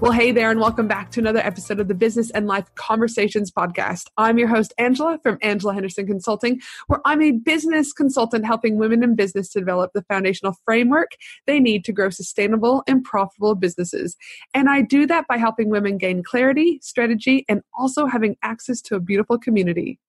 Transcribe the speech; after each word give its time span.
Well, 0.00 0.10
hey 0.10 0.32
there, 0.32 0.50
and 0.50 0.58
welcome 0.58 0.88
back 0.88 1.12
to 1.12 1.20
another 1.20 1.38
episode 1.38 1.78
of 1.78 1.86
the 1.86 1.94
Business 1.94 2.30
and 2.30 2.48
Life 2.48 2.66
Conversations 2.74 3.52
podcast. 3.52 4.08
I'm 4.16 4.38
your 4.38 4.48
host, 4.48 4.74
Angela 4.76 5.20
from 5.22 5.38
Angela 5.40 5.72
Henderson 5.72 6.06
Consulting, 6.06 6.60
where 6.88 7.00
I'm 7.04 7.22
a 7.22 7.30
business 7.30 7.92
consultant 7.92 8.44
helping 8.44 8.76
women 8.76 9.04
in 9.04 9.14
business 9.14 9.48
to 9.50 9.60
develop 9.60 9.92
the 9.94 10.02
foundational 10.02 10.56
framework 10.64 11.12
they 11.46 11.60
need 11.60 11.84
to 11.84 11.92
grow 11.92 12.10
sustainable 12.10 12.82
and 12.88 13.04
profitable 13.04 13.54
businesses. 13.54 14.16
And 14.52 14.68
I 14.68 14.82
do 14.82 15.06
that 15.06 15.28
by 15.28 15.36
helping 15.36 15.70
women 15.70 15.96
gain 15.96 16.24
clarity, 16.24 16.80
strategy, 16.82 17.44
and 17.48 17.62
also 17.78 18.06
having 18.06 18.36
access 18.42 18.80
to 18.82 18.96
a 18.96 19.00
beautiful 19.00 19.38
community. 19.38 20.00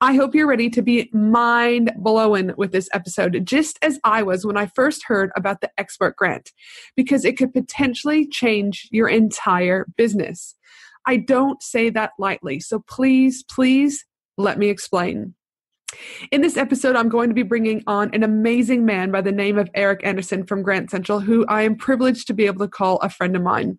I 0.00 0.14
hope 0.14 0.34
you're 0.34 0.46
ready 0.46 0.70
to 0.70 0.82
be 0.82 1.10
mind 1.12 1.92
blowing 1.96 2.52
with 2.56 2.72
this 2.72 2.88
episode, 2.92 3.40
just 3.44 3.78
as 3.82 3.98
I 4.04 4.22
was 4.22 4.46
when 4.46 4.56
I 4.56 4.66
first 4.66 5.04
heard 5.04 5.30
about 5.36 5.60
the 5.60 5.70
export 5.78 6.16
grant, 6.16 6.52
because 6.96 7.24
it 7.24 7.36
could 7.36 7.52
potentially 7.52 8.26
change 8.26 8.88
your 8.90 9.08
entire 9.08 9.86
business. 9.96 10.54
I 11.06 11.16
don't 11.16 11.62
say 11.62 11.90
that 11.90 12.12
lightly, 12.18 12.60
so 12.60 12.84
please, 12.88 13.42
please 13.44 14.04
let 14.36 14.58
me 14.58 14.68
explain. 14.68 15.34
In 16.30 16.42
this 16.42 16.58
episode, 16.58 16.96
I'm 16.96 17.08
going 17.08 17.30
to 17.30 17.34
be 17.34 17.42
bringing 17.42 17.82
on 17.86 18.10
an 18.12 18.22
amazing 18.22 18.84
man 18.84 19.10
by 19.10 19.22
the 19.22 19.32
name 19.32 19.58
of 19.58 19.70
Eric 19.74 20.00
Anderson 20.04 20.44
from 20.44 20.62
Grant 20.62 20.90
Central, 20.90 21.20
who 21.20 21.46
I 21.46 21.62
am 21.62 21.76
privileged 21.76 22.26
to 22.26 22.34
be 22.34 22.44
able 22.46 22.66
to 22.66 22.70
call 22.70 22.98
a 22.98 23.08
friend 23.08 23.34
of 23.34 23.42
mine. 23.42 23.78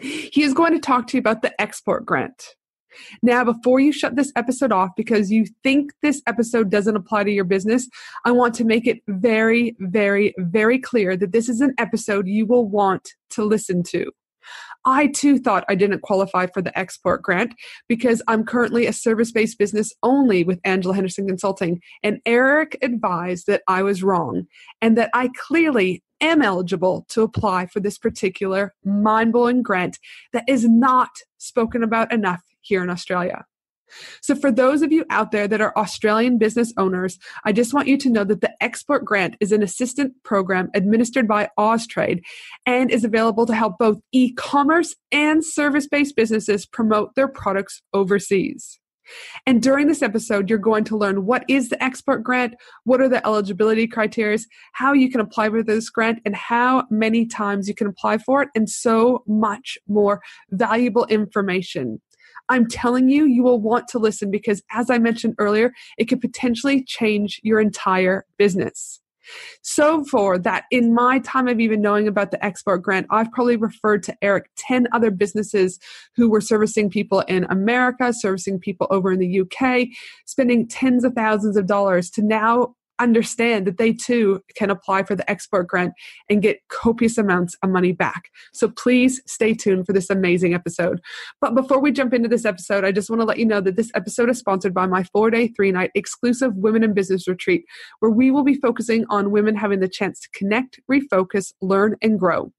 He 0.00 0.42
is 0.42 0.54
going 0.54 0.72
to 0.72 0.78
talk 0.78 1.08
to 1.08 1.16
you 1.16 1.18
about 1.18 1.42
the 1.42 1.60
export 1.60 2.06
grant. 2.06 2.54
Now, 3.22 3.44
before 3.44 3.80
you 3.80 3.92
shut 3.92 4.16
this 4.16 4.32
episode 4.36 4.72
off 4.72 4.90
because 4.96 5.30
you 5.30 5.46
think 5.62 5.92
this 6.02 6.22
episode 6.26 6.70
doesn't 6.70 6.96
apply 6.96 7.24
to 7.24 7.30
your 7.30 7.44
business, 7.44 7.88
I 8.24 8.32
want 8.32 8.54
to 8.56 8.64
make 8.64 8.86
it 8.86 9.02
very, 9.08 9.76
very, 9.78 10.34
very 10.38 10.78
clear 10.78 11.16
that 11.16 11.32
this 11.32 11.48
is 11.48 11.60
an 11.60 11.74
episode 11.78 12.26
you 12.26 12.46
will 12.46 12.68
want 12.68 13.14
to 13.30 13.44
listen 13.44 13.82
to. 13.84 14.10
I 14.84 15.08
too 15.08 15.38
thought 15.38 15.64
I 15.68 15.74
didn't 15.74 16.00
qualify 16.00 16.46
for 16.46 16.62
the 16.62 16.76
export 16.78 17.22
grant 17.22 17.54
because 17.88 18.22
I'm 18.28 18.44
currently 18.44 18.86
a 18.86 18.92
service 18.92 19.30
based 19.30 19.58
business 19.58 19.92
only 20.02 20.42
with 20.42 20.60
Angela 20.64 20.94
Henderson 20.94 21.26
Consulting. 21.26 21.80
And 22.02 22.20
Eric 22.24 22.78
advised 22.82 23.46
that 23.46 23.62
I 23.68 23.82
was 23.82 24.02
wrong 24.02 24.46
and 24.80 24.96
that 24.96 25.10
I 25.12 25.30
clearly 25.36 26.02
am 26.20 26.42
eligible 26.42 27.06
to 27.10 27.22
apply 27.22 27.66
for 27.66 27.80
this 27.80 27.98
particular 27.98 28.74
mind 28.84 29.32
blowing 29.32 29.62
grant 29.62 29.98
that 30.32 30.44
is 30.48 30.66
not 30.68 31.10
spoken 31.38 31.82
about 31.82 32.12
enough 32.12 32.42
here 32.70 32.82
in 32.82 32.88
Australia. 32.88 33.44
So, 34.20 34.34
for 34.34 34.52
those 34.52 34.82
of 34.82 34.92
you 34.92 35.04
out 35.10 35.32
there 35.32 35.48
that 35.48 35.60
are 35.60 35.76
Australian 35.76 36.38
business 36.38 36.72
owners, 36.76 37.18
I 37.44 37.52
just 37.52 37.74
want 37.74 37.88
you 37.88 37.98
to 37.98 38.10
know 38.10 38.24
that 38.24 38.40
the 38.40 38.52
Export 38.62 39.04
Grant 39.04 39.36
is 39.40 39.52
an 39.52 39.62
assistant 39.62 40.14
program 40.22 40.70
administered 40.74 41.26
by 41.26 41.48
Austrade 41.58 42.20
and 42.66 42.90
is 42.90 43.04
available 43.04 43.46
to 43.46 43.54
help 43.54 43.78
both 43.78 43.98
e 44.12 44.32
commerce 44.34 44.94
and 45.10 45.44
service 45.44 45.88
based 45.88 46.14
businesses 46.16 46.66
promote 46.66 47.14
their 47.16 47.28
products 47.28 47.82
overseas. 47.92 48.78
And 49.44 49.60
during 49.60 49.88
this 49.88 50.02
episode, 50.02 50.48
you're 50.48 50.58
going 50.58 50.84
to 50.84 50.96
learn 50.96 51.26
what 51.26 51.44
is 51.48 51.68
the 51.68 51.82
export 51.82 52.22
grant, 52.22 52.54
what 52.84 53.00
are 53.00 53.08
the 53.08 53.24
eligibility 53.26 53.88
criteria, 53.88 54.38
how 54.72 54.92
you 54.92 55.10
can 55.10 55.20
apply 55.20 55.48
for 55.48 55.64
this 55.64 55.90
grant, 55.90 56.20
and 56.24 56.36
how 56.36 56.84
many 56.90 57.26
times 57.26 57.66
you 57.66 57.74
can 57.74 57.88
apply 57.88 58.18
for 58.18 58.42
it, 58.42 58.50
and 58.54 58.70
so 58.70 59.24
much 59.26 59.78
more 59.88 60.20
valuable 60.50 61.06
information. 61.06 62.00
I'm 62.50 62.68
telling 62.68 63.08
you, 63.08 63.24
you 63.24 63.42
will 63.42 63.60
want 63.60 63.88
to 63.88 63.98
listen 63.98 64.30
because, 64.30 64.62
as 64.72 64.90
I 64.90 64.98
mentioned 64.98 65.36
earlier, 65.38 65.72
it 65.96 66.06
could 66.06 66.20
potentially 66.20 66.84
change 66.84 67.40
your 67.42 67.60
entire 67.60 68.26
business. 68.36 69.00
So, 69.62 70.04
for 70.04 70.38
that, 70.38 70.64
in 70.70 70.92
my 70.92 71.20
time 71.20 71.46
of 71.46 71.60
even 71.60 71.80
knowing 71.80 72.08
about 72.08 72.32
the 72.32 72.44
export 72.44 72.82
grant, 72.82 73.06
I've 73.10 73.30
probably 73.30 73.56
referred 73.56 74.02
to 74.04 74.16
Eric 74.22 74.50
10 74.56 74.88
other 74.92 75.10
businesses 75.10 75.78
who 76.16 76.28
were 76.28 76.40
servicing 76.40 76.90
people 76.90 77.20
in 77.20 77.44
America, 77.44 78.12
servicing 78.12 78.58
people 78.58 78.88
over 78.90 79.12
in 79.12 79.20
the 79.20 79.40
UK, 79.40 79.86
spending 80.26 80.66
tens 80.66 81.04
of 81.04 81.14
thousands 81.14 81.56
of 81.56 81.66
dollars 81.66 82.10
to 82.10 82.22
now 82.22 82.74
understand 83.00 83.66
that 83.66 83.78
they 83.78 83.92
too 83.92 84.42
can 84.54 84.70
apply 84.70 85.02
for 85.02 85.16
the 85.16 85.28
export 85.28 85.66
grant 85.66 85.94
and 86.28 86.42
get 86.42 86.60
copious 86.68 87.18
amounts 87.18 87.56
of 87.62 87.70
money 87.70 87.92
back. 87.92 88.30
So 88.52 88.68
please 88.68 89.20
stay 89.26 89.54
tuned 89.54 89.86
for 89.86 89.92
this 89.92 90.10
amazing 90.10 90.54
episode. 90.54 91.00
But 91.40 91.54
before 91.54 91.80
we 91.80 91.90
jump 91.90 92.14
into 92.14 92.28
this 92.28 92.44
episode, 92.44 92.84
I 92.84 92.92
just 92.92 93.10
want 93.10 93.20
to 93.20 93.26
let 93.26 93.38
you 93.38 93.46
know 93.46 93.60
that 93.60 93.76
this 93.76 93.90
episode 93.94 94.30
is 94.30 94.38
sponsored 94.38 94.74
by 94.74 94.86
my 94.86 95.02
four 95.04 95.30
day, 95.30 95.48
three 95.48 95.72
night 95.72 95.90
exclusive 95.94 96.54
Women 96.56 96.84
in 96.84 96.94
Business 96.94 97.26
retreat, 97.26 97.64
where 98.00 98.10
we 98.10 98.30
will 98.30 98.44
be 98.44 98.54
focusing 98.54 99.04
on 99.10 99.30
women 99.30 99.56
having 99.56 99.80
the 99.80 99.88
chance 99.88 100.20
to 100.20 100.28
connect, 100.30 100.78
refocus, 100.90 101.52
learn, 101.60 101.96
and 102.02 102.18
grow. 102.18 102.52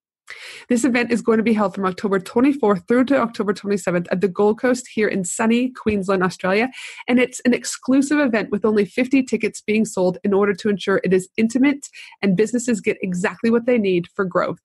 This 0.70 0.84
event 0.84 1.12
is 1.12 1.22
going 1.22 1.38
to 1.38 1.44
be 1.44 1.54
held 1.54 1.76
from 1.76 1.86
October 1.86 2.20
24th 2.20 2.88
through 2.88 3.06
to 3.06 3.18
October 3.18 3.54
27th 3.54 4.08
at 4.12 4.22
the 4.22 4.28
Gold 4.28 4.60
Coast 4.60 4.88
here 4.94 5.08
in 5.08 5.24
sunny 5.24 5.70
Queensland, 5.70 6.24
Australia. 6.24 6.70
And 7.08 7.20
it's 7.20 7.40
an 7.42 7.54
exclusive 7.54 8.20
event 8.20 8.52
with 8.52 8.66
only 8.66 8.86
50 8.86 9.24
tickets 9.24 9.62
being 9.62 9.86
sold 9.86 10.18
in 10.24 10.34
order 10.34 10.54
to 10.54 10.70
ensure 10.70 11.02
it 11.04 11.14
is 11.14 11.30
intimate 11.38 11.88
and 12.22 12.38
businesses 12.38 12.82
get 12.82 12.98
exactly 13.02 13.50
what 13.50 13.66
they 13.66 13.78
need 13.78 14.08
for 14.16 14.26
growth. 14.26 14.60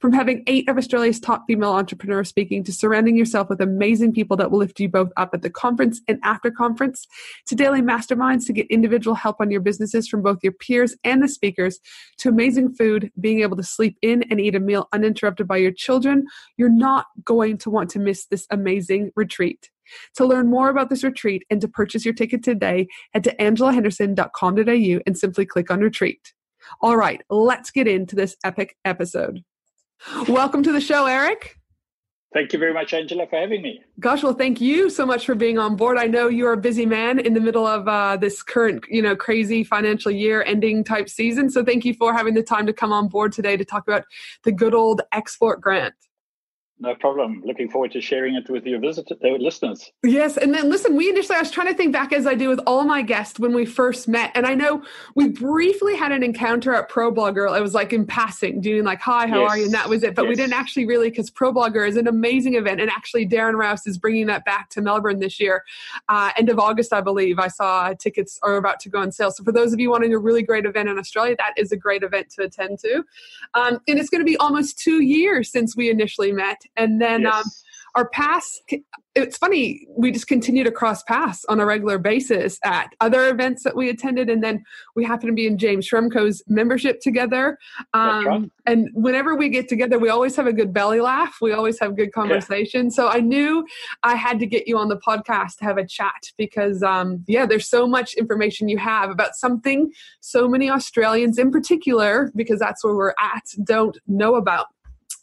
From 0.00 0.12
having 0.12 0.42
eight 0.46 0.68
of 0.68 0.78
Australia's 0.78 1.20
top 1.20 1.44
female 1.46 1.72
entrepreneurs 1.72 2.28
speaking 2.28 2.64
to 2.64 2.72
surrounding 2.72 3.16
yourself 3.16 3.48
with 3.48 3.60
amazing 3.60 4.12
people 4.12 4.36
that 4.36 4.50
will 4.50 4.58
lift 4.58 4.80
you 4.80 4.88
both 4.88 5.10
up 5.16 5.30
at 5.34 5.42
the 5.42 5.50
conference 5.50 6.00
and 6.08 6.18
after 6.22 6.50
conference, 6.50 7.06
to 7.46 7.54
daily 7.54 7.82
masterminds 7.82 8.46
to 8.46 8.52
get 8.52 8.66
individual 8.68 9.14
help 9.14 9.36
on 9.40 9.50
your 9.50 9.60
businesses 9.60 10.08
from 10.08 10.22
both 10.22 10.38
your 10.42 10.52
peers 10.52 10.96
and 11.04 11.22
the 11.22 11.28
speakers, 11.28 11.80
to 12.18 12.28
amazing 12.28 12.74
food, 12.74 13.10
being 13.20 13.40
able 13.40 13.56
to 13.56 13.62
sleep 13.62 13.96
in 14.02 14.24
and 14.30 14.40
eat 14.40 14.54
a 14.54 14.60
meal 14.60 14.88
uninterrupted 14.92 15.46
by 15.46 15.56
your 15.56 15.72
children, 15.72 16.24
you're 16.56 16.68
not 16.68 17.06
going 17.24 17.58
to 17.58 17.70
want 17.70 17.90
to 17.90 17.98
miss 17.98 18.26
this 18.26 18.46
amazing 18.50 19.10
retreat. 19.16 19.70
To 20.16 20.26
learn 20.26 20.48
more 20.48 20.68
about 20.68 20.90
this 20.90 21.04
retreat 21.04 21.44
and 21.50 21.60
to 21.60 21.68
purchase 21.68 22.04
your 22.04 22.14
ticket 22.14 22.42
today, 22.42 22.88
head 23.12 23.24
to 23.24 23.34
angelahenderson.com.au 23.36 25.00
and 25.06 25.18
simply 25.18 25.46
click 25.46 25.70
on 25.70 25.80
retreat. 25.80 26.32
All 26.80 26.96
right, 26.96 27.22
let's 27.30 27.70
get 27.70 27.88
into 27.88 28.14
this 28.14 28.36
epic 28.44 28.76
episode. 28.84 29.42
Welcome 30.28 30.62
to 30.62 30.72
the 30.72 30.80
show, 30.80 31.06
Eric. 31.06 31.58
Thank 32.34 32.52
you 32.52 32.58
very 32.58 32.74
much, 32.74 32.92
Angela, 32.92 33.26
for 33.26 33.36
having 33.40 33.62
me. 33.62 33.80
Gosh, 34.00 34.22
well, 34.22 34.34
thank 34.34 34.60
you 34.60 34.90
so 34.90 35.06
much 35.06 35.24
for 35.24 35.34
being 35.34 35.58
on 35.58 35.76
board. 35.76 35.96
I 35.96 36.06
know 36.06 36.28
you're 36.28 36.52
a 36.52 36.58
busy 36.58 36.84
man 36.84 37.18
in 37.18 37.32
the 37.32 37.40
middle 37.40 37.66
of 37.66 37.88
uh, 37.88 38.18
this 38.18 38.42
current, 38.42 38.84
you 38.90 39.00
know, 39.00 39.16
crazy 39.16 39.64
financial 39.64 40.10
year 40.10 40.42
ending 40.42 40.84
type 40.84 41.08
season. 41.08 41.48
So 41.48 41.64
thank 41.64 41.86
you 41.86 41.94
for 41.94 42.12
having 42.12 42.34
the 42.34 42.42
time 42.42 42.66
to 42.66 42.72
come 42.74 42.92
on 42.92 43.08
board 43.08 43.32
today 43.32 43.56
to 43.56 43.64
talk 43.64 43.88
about 43.88 44.04
the 44.44 44.52
good 44.52 44.74
old 44.74 45.00
export 45.12 45.62
grant. 45.62 45.94
No 46.80 46.94
problem. 46.94 47.42
Looking 47.44 47.68
forward 47.68 47.90
to 47.92 48.00
sharing 48.00 48.36
it 48.36 48.48
with 48.48 48.64
your 48.64 48.78
visitors, 48.78 49.18
uh, 49.24 49.28
listeners. 49.30 49.90
Yes, 50.04 50.36
and 50.36 50.54
then 50.54 50.70
listen. 50.70 50.94
We 50.94 51.08
initially, 51.08 51.36
I 51.36 51.40
was 51.40 51.50
trying 51.50 51.66
to 51.66 51.74
think 51.74 51.92
back 51.92 52.12
as 52.12 52.24
I 52.24 52.34
do 52.34 52.48
with 52.48 52.60
all 52.68 52.84
my 52.84 53.02
guests 53.02 53.40
when 53.40 53.52
we 53.52 53.66
first 53.66 54.06
met, 54.06 54.30
and 54.36 54.46
I 54.46 54.54
know 54.54 54.84
we 55.16 55.28
briefly 55.28 55.96
had 55.96 56.12
an 56.12 56.22
encounter 56.22 56.72
at 56.72 56.88
ProBlogger. 56.88 57.56
It 57.56 57.62
was 57.62 57.74
like 57.74 57.92
in 57.92 58.06
passing, 58.06 58.60
doing 58.60 58.84
like, 58.84 59.00
"Hi, 59.00 59.26
how 59.26 59.40
yes. 59.40 59.50
are 59.50 59.58
you?" 59.58 59.64
And 59.64 59.74
that 59.74 59.88
was 59.88 60.04
it. 60.04 60.14
But 60.14 60.26
yes. 60.26 60.28
we 60.28 60.34
didn't 60.36 60.52
actually 60.52 60.86
really 60.86 61.10
because 61.10 61.32
ProBlogger 61.32 61.86
is 61.86 61.96
an 61.96 62.06
amazing 62.06 62.54
event, 62.54 62.80
and 62.80 62.88
actually 62.90 63.26
Darren 63.26 63.54
Rowse 63.54 63.84
is 63.88 63.98
bringing 63.98 64.26
that 64.26 64.44
back 64.44 64.70
to 64.70 64.80
Melbourne 64.80 65.18
this 65.18 65.40
year, 65.40 65.64
uh, 66.08 66.30
end 66.36 66.48
of 66.48 66.60
August, 66.60 66.92
I 66.92 67.00
believe. 67.00 67.40
I 67.40 67.48
saw 67.48 67.92
tickets 67.94 68.38
are 68.44 68.56
about 68.56 68.78
to 68.80 68.88
go 68.88 69.00
on 69.00 69.10
sale. 69.10 69.32
So 69.32 69.42
for 69.42 69.50
those 69.50 69.72
of 69.72 69.80
you 69.80 69.90
wanting 69.90 70.14
a 70.14 70.18
really 70.18 70.44
great 70.44 70.64
event 70.64 70.88
in 70.88 70.96
Australia, 70.96 71.34
that 71.38 71.54
is 71.56 71.72
a 71.72 71.76
great 71.76 72.04
event 72.04 72.30
to 72.36 72.44
attend 72.44 72.78
to, 72.80 73.02
um, 73.54 73.80
and 73.88 73.98
it's 73.98 74.10
going 74.10 74.20
to 74.20 74.24
be 74.24 74.36
almost 74.36 74.78
two 74.78 75.02
years 75.02 75.50
since 75.50 75.76
we 75.76 75.90
initially 75.90 76.30
met 76.30 76.62
and 76.76 77.00
then 77.00 77.26
um, 77.26 77.32
yes. 77.34 77.44
um, 77.44 77.50
our 77.94 78.08
paths 78.10 78.60
it's 79.14 79.36
funny 79.36 79.86
we 79.96 80.12
just 80.12 80.28
continue 80.28 80.62
to 80.62 80.70
cross 80.70 81.02
paths 81.02 81.44
on 81.48 81.58
a 81.58 81.66
regular 81.66 81.98
basis 81.98 82.58
at 82.64 82.88
other 83.00 83.28
events 83.28 83.64
that 83.64 83.74
we 83.74 83.88
attended 83.88 84.30
and 84.30 84.44
then 84.44 84.62
we 84.94 85.04
happen 85.04 85.26
to 85.26 85.32
be 85.32 85.46
in 85.46 85.58
james 85.58 85.88
Schramko's 85.88 86.42
membership 86.46 87.00
together 87.00 87.58
um, 87.94 88.26
right. 88.26 88.50
and 88.66 88.88
whenever 88.92 89.34
we 89.34 89.48
get 89.48 89.68
together 89.68 89.98
we 89.98 90.08
always 90.08 90.36
have 90.36 90.46
a 90.46 90.52
good 90.52 90.72
belly 90.72 91.00
laugh 91.00 91.38
we 91.40 91.52
always 91.52 91.78
have 91.80 91.96
good 91.96 92.12
conversation 92.12 92.84
yeah. 92.84 92.90
so 92.90 93.08
i 93.08 93.18
knew 93.18 93.66
i 94.02 94.14
had 94.14 94.38
to 94.38 94.46
get 94.46 94.68
you 94.68 94.78
on 94.78 94.88
the 94.88 94.98
podcast 94.98 95.56
to 95.56 95.64
have 95.64 95.78
a 95.78 95.86
chat 95.86 96.30
because 96.36 96.82
um, 96.82 97.24
yeah 97.26 97.46
there's 97.46 97.68
so 97.68 97.86
much 97.86 98.14
information 98.14 98.68
you 98.68 98.78
have 98.78 99.10
about 99.10 99.34
something 99.34 99.90
so 100.20 100.48
many 100.48 100.70
australians 100.70 101.38
in 101.38 101.50
particular 101.50 102.30
because 102.36 102.58
that's 102.58 102.84
where 102.84 102.94
we're 102.94 103.14
at 103.20 103.42
don't 103.64 103.98
know 104.06 104.36
about 104.36 104.66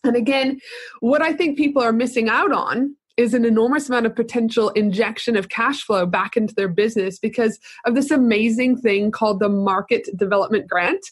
and 0.06 0.16
again, 0.16 0.60
what 1.00 1.22
I 1.22 1.34
think 1.34 1.58
people 1.58 1.82
are 1.82 1.94
missing 1.94 2.30
out 2.30 2.52
on 2.52 2.96
is 3.18 3.34
an 3.34 3.46
enormous 3.46 3.88
amount 3.88 4.06
of 4.06 4.16
potential 4.16 4.70
injection 4.70 5.38
of 5.38 5.50
cash 5.50 5.84
flow 5.84 6.06
back 6.06 6.36
into 6.36 6.54
their 6.56 6.68
business 6.68 7.18
because 7.18 7.60
of 7.86 7.96
this 7.96 8.12
amazing 8.12 8.78
thing 8.78 9.12
called 9.12 9.40
the 9.40 9.50
Market 9.50 10.10
Development 10.18 10.68
Grant. 10.68 11.06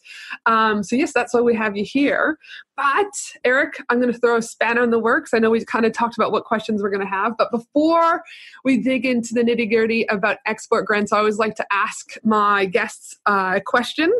Um, 0.46 0.84
so, 0.84 0.96
yes, 0.96 1.14
that's 1.14 1.34
why 1.34 1.42
we 1.42 1.56
have 1.56 1.78
you 1.78 1.86
here. 1.86 2.38
But, 2.76 3.14
Eric, 3.44 3.80
I'm 3.90 4.02
going 4.02 4.12
to 4.12 4.18
throw 4.18 4.38
a 4.38 4.42
spanner 4.42 4.84
in 4.84 4.90
the 4.90 5.00
works. 5.00 5.34
I 5.34 5.40
know 5.40 5.52
we 5.52 5.64
kind 5.64 5.86
of 5.86 5.94
talked 5.94 6.18
about 6.18 6.32
what 6.32 6.44
questions 6.44 6.82
we're 6.82 6.90
going 6.90 7.06
to 7.06 7.08
have, 7.08 7.38
but 7.38 7.52
before 7.52 8.24
we 8.64 8.78
dig 8.78 9.06
into 9.06 9.36
the 9.36 9.42
nitty 9.42 9.70
gritty 9.70 10.06
about 10.06 10.38
export 10.48 10.88
grants, 10.88 11.14
I 11.14 11.20
always 11.20 11.38
like 11.38 11.56
to 11.56 11.66
ask 11.72 12.16
my 12.24 12.66
guests 12.66 13.16
uh, 13.28 13.54
a 13.58 13.62
question 13.62 14.12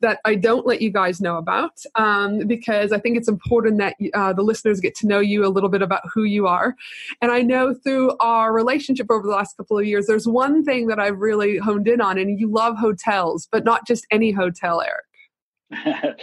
that 0.00 0.18
I 0.24 0.34
don't 0.34 0.66
let 0.66 0.82
you 0.82 0.90
guys 0.90 1.20
know 1.20 1.36
about 1.36 1.80
um, 1.94 2.48
because 2.48 2.90
I 2.90 2.98
think 2.98 3.16
it's 3.16 3.28
important 3.28 3.78
that 3.78 3.94
uh, 4.12 4.32
the 4.32 4.42
listeners 4.42 4.80
get 4.80 4.96
to 4.96 5.06
know 5.06 5.20
you 5.20 5.46
a 5.46 5.48
little 5.48 5.70
bit 5.70 5.82
about 5.82 6.02
who 6.12 6.24
you 6.24 6.48
are. 6.48 6.74
And 7.22 7.29
I 7.30 7.42
know 7.42 7.74
through 7.74 8.16
our 8.20 8.52
relationship 8.52 9.06
over 9.10 9.26
the 9.26 9.32
last 9.32 9.56
couple 9.56 9.78
of 9.78 9.86
years, 9.86 10.06
there's 10.06 10.26
one 10.26 10.64
thing 10.64 10.86
that 10.88 10.98
I've 10.98 11.18
really 11.18 11.58
honed 11.58 11.88
in 11.88 12.00
on, 12.00 12.18
and 12.18 12.38
you 12.38 12.50
love 12.50 12.76
hotels, 12.76 13.48
but 13.50 13.64
not 13.64 13.86
just 13.86 14.06
any 14.10 14.32
hotel, 14.32 14.82
Eric. 14.82 15.04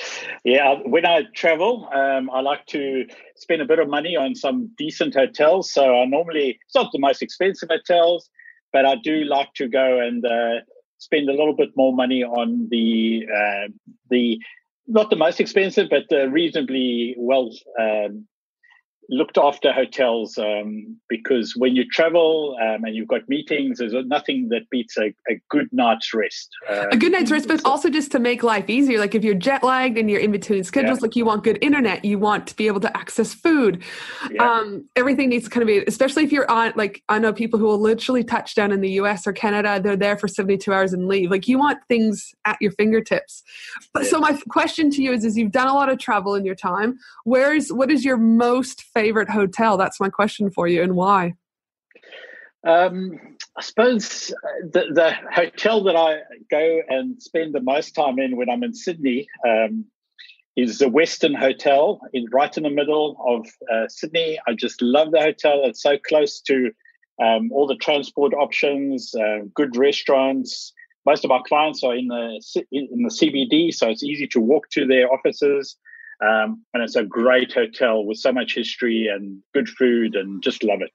yeah, 0.44 0.76
when 0.86 1.06
I 1.06 1.22
travel, 1.34 1.90
um, 1.94 2.30
I 2.30 2.42
like 2.42 2.66
to 2.68 3.06
spend 3.36 3.62
a 3.62 3.66
bit 3.66 3.80
of 3.80 3.88
money 3.88 4.16
on 4.16 4.36
some 4.36 4.72
decent 4.78 5.16
hotels. 5.16 5.72
So 5.72 5.96
I 5.96 6.06
normally, 6.06 6.60
it's 6.66 6.76
not 6.76 6.92
the 6.92 7.00
most 7.00 7.22
expensive 7.22 7.70
hotels, 7.70 8.30
but 8.74 8.86
I 8.86 8.96
do 8.96 9.24
like 9.24 9.54
to 9.56 9.70
go 9.70 10.00
and 10.02 10.26
uh, 10.26 10.62
spend 10.98 11.30
a 11.30 11.34
little 11.34 11.56
bit 11.56 11.70
more 11.78 11.94
money 11.94 12.24
on 12.24 12.68
the 12.70 13.26
uh, 13.34 13.68
the 14.10 14.40
not 14.88 15.10
the 15.10 15.16
most 15.16 15.40
expensive, 15.40 15.90
but 15.90 16.06
reasonably 16.32 17.16
well 17.18 17.52
um, 17.80 18.26
looked 19.10 19.38
after 19.38 19.72
hotels 19.72 20.38
um, 20.38 20.98
because 21.08 21.54
when 21.56 21.76
you 21.76 21.88
travel 21.88 22.58
um, 22.62 22.84
and 22.84 22.96
you've 22.96 23.08
got 23.08 23.28
meetings, 23.30 23.80
there's 23.80 23.94
nothing 24.08 24.50
that 24.50 24.70
beats 24.70 24.98
a, 24.98 25.14
a 25.30 25.40
good 25.50 25.68
night's 25.72 26.14
rest. 26.14 26.50
Um, 26.70 26.88
a 26.92 26.98
good 26.98 27.12
night's 27.12 27.32
rest, 27.32 27.48
but 27.48 27.64
also 27.66 27.90
just 27.90 28.12
to 28.12 28.20
make 28.20 28.44
life 28.44 28.70
easier. 28.70 29.00
Like 29.00 29.16
if 29.16 29.24
you're 29.24 29.36
jet 29.36 29.64
lagged 29.64 29.98
and 29.98 30.10
you're 30.10 30.20
in 30.20 30.32
between 30.32 30.64
schedules, 30.64 31.00
yeah. 31.00 31.04
like 31.04 31.16
you 31.16 31.26
want 31.26 31.44
good 31.44 31.58
internet, 31.62 32.04
you 32.04 32.20
want 32.20 32.48
to 32.48 32.56
be 32.56 32.68
able 32.68 32.80
to 32.82 32.98
access 32.98 33.34
food. 33.34 33.84
Yeah. 34.32 34.44
Um, 34.44 34.86
everything 34.96 35.30
needs 35.30 35.46
to 35.46 35.50
kind 35.50 35.62
of 35.62 35.68
be, 35.68 35.84
especially 35.88 36.24
if 36.24 36.32
you're 36.32 36.50
on, 36.50 36.74
like 36.76 37.04
I 37.08 37.20
know 37.20 37.32
people 37.32 37.60
who 37.60 37.66
will 37.66 37.80
literally 37.80 38.24
touch 38.24 38.56
down 38.56 38.72
in 38.72 38.82
the 38.82 38.92
US 38.92 39.26
or 39.26 39.34
Canada, 39.34 39.80
they're 39.82 39.96
there 39.96 40.18
for 40.18 40.28
72 40.28 40.72
hours 40.74 40.94
and 40.94 41.08
leave. 41.08 41.32
Like 41.32 41.48
you 41.48 41.58
want 41.58 41.80
things 41.88 42.34
at 42.46 42.58
your 42.60 42.72
fingertips. 42.72 43.44
But 43.94 44.04
yeah. 44.04 44.10
so 44.10 44.20
my 44.20 44.40
question 44.50 44.90
to 44.92 45.02
you 45.02 45.14
is, 45.14 45.24
is 45.24 45.38
you've 45.38 45.52
done 45.52 45.68
a 45.68 45.74
lot 45.74 45.90
of 45.90 45.98
travel 46.00 46.36
in 46.36 46.46
your 46.46 46.56
time. 46.56 47.00
Where's, 47.24 47.72
what 47.72 47.90
is 47.92 48.04
your 48.04 48.18
most 48.18 48.82
favorite 49.02 49.30
hotel? 49.30 49.78
That's 49.78 50.00
my 50.00 50.10
question 50.10 50.50
for 50.50 50.68
you, 50.68 50.82
and 50.82 50.96
why? 50.96 51.34
Um, 52.66 53.20
I 53.56 53.62
suppose 53.62 54.32
uh, 54.32 54.68
the, 54.74 54.86
the, 54.94 55.14
hotel 55.32 55.84
that 55.84 55.96
I 55.96 56.18
go 56.50 56.82
and 56.90 57.22
spend 57.22 57.54
the 57.54 57.62
most 57.62 57.92
time 57.92 58.20
in 58.20 58.36
when 58.36 58.50
I'm 58.50 58.64
in 58.64 58.74
Sydney 58.74 59.28
um, 59.48 59.86
is 60.56 60.80
the 60.80 60.88
Westin 60.88 61.38
Hotel, 61.38 62.02
in 62.14 62.26
right 62.32 62.56
in 62.58 62.64
the 62.64 62.70
middle 62.70 63.16
of 63.26 63.48
uh, 63.72 63.88
Sydney. 63.88 64.40
I 64.48 64.54
just 64.54 64.82
love 64.82 65.12
the 65.12 65.22
hotel. 65.22 65.62
It's 65.64 65.84
so 65.84 65.98
close 65.98 66.42
to 66.42 66.72
um, 67.24 67.52
all 67.52 67.68
the 67.68 67.76
transport 67.76 68.34
options, 68.34 69.14
uh, 69.16 69.40
good 69.54 69.78
restaurants. 69.78 70.74
Most 71.06 71.24
of 71.24 71.32
our 71.32 71.44
clients 71.44 71.84
are 71.84 71.96
in 71.96 72.08
the 72.08 72.66
in 72.72 73.04
the 73.04 73.10
CBD, 73.10 73.74
so 73.74 73.88
it's 73.88 74.04
easy 74.04 74.28
to 74.28 74.42
walk 74.42 74.70
to 74.72 74.86
their 74.86 75.12
offices. 75.14 75.78
Um, 76.22 76.64
and 76.74 76.84
it's 76.84 76.96
a 76.96 77.04
great 77.04 77.54
hotel 77.54 78.04
with 78.04 78.18
so 78.18 78.32
much 78.32 78.56
history 78.56 79.08
and 79.08 79.42
good 79.54 79.70
food 79.70 80.16
and 80.16 80.42
just 80.42 80.64
love 80.64 80.82
it. 80.82 80.92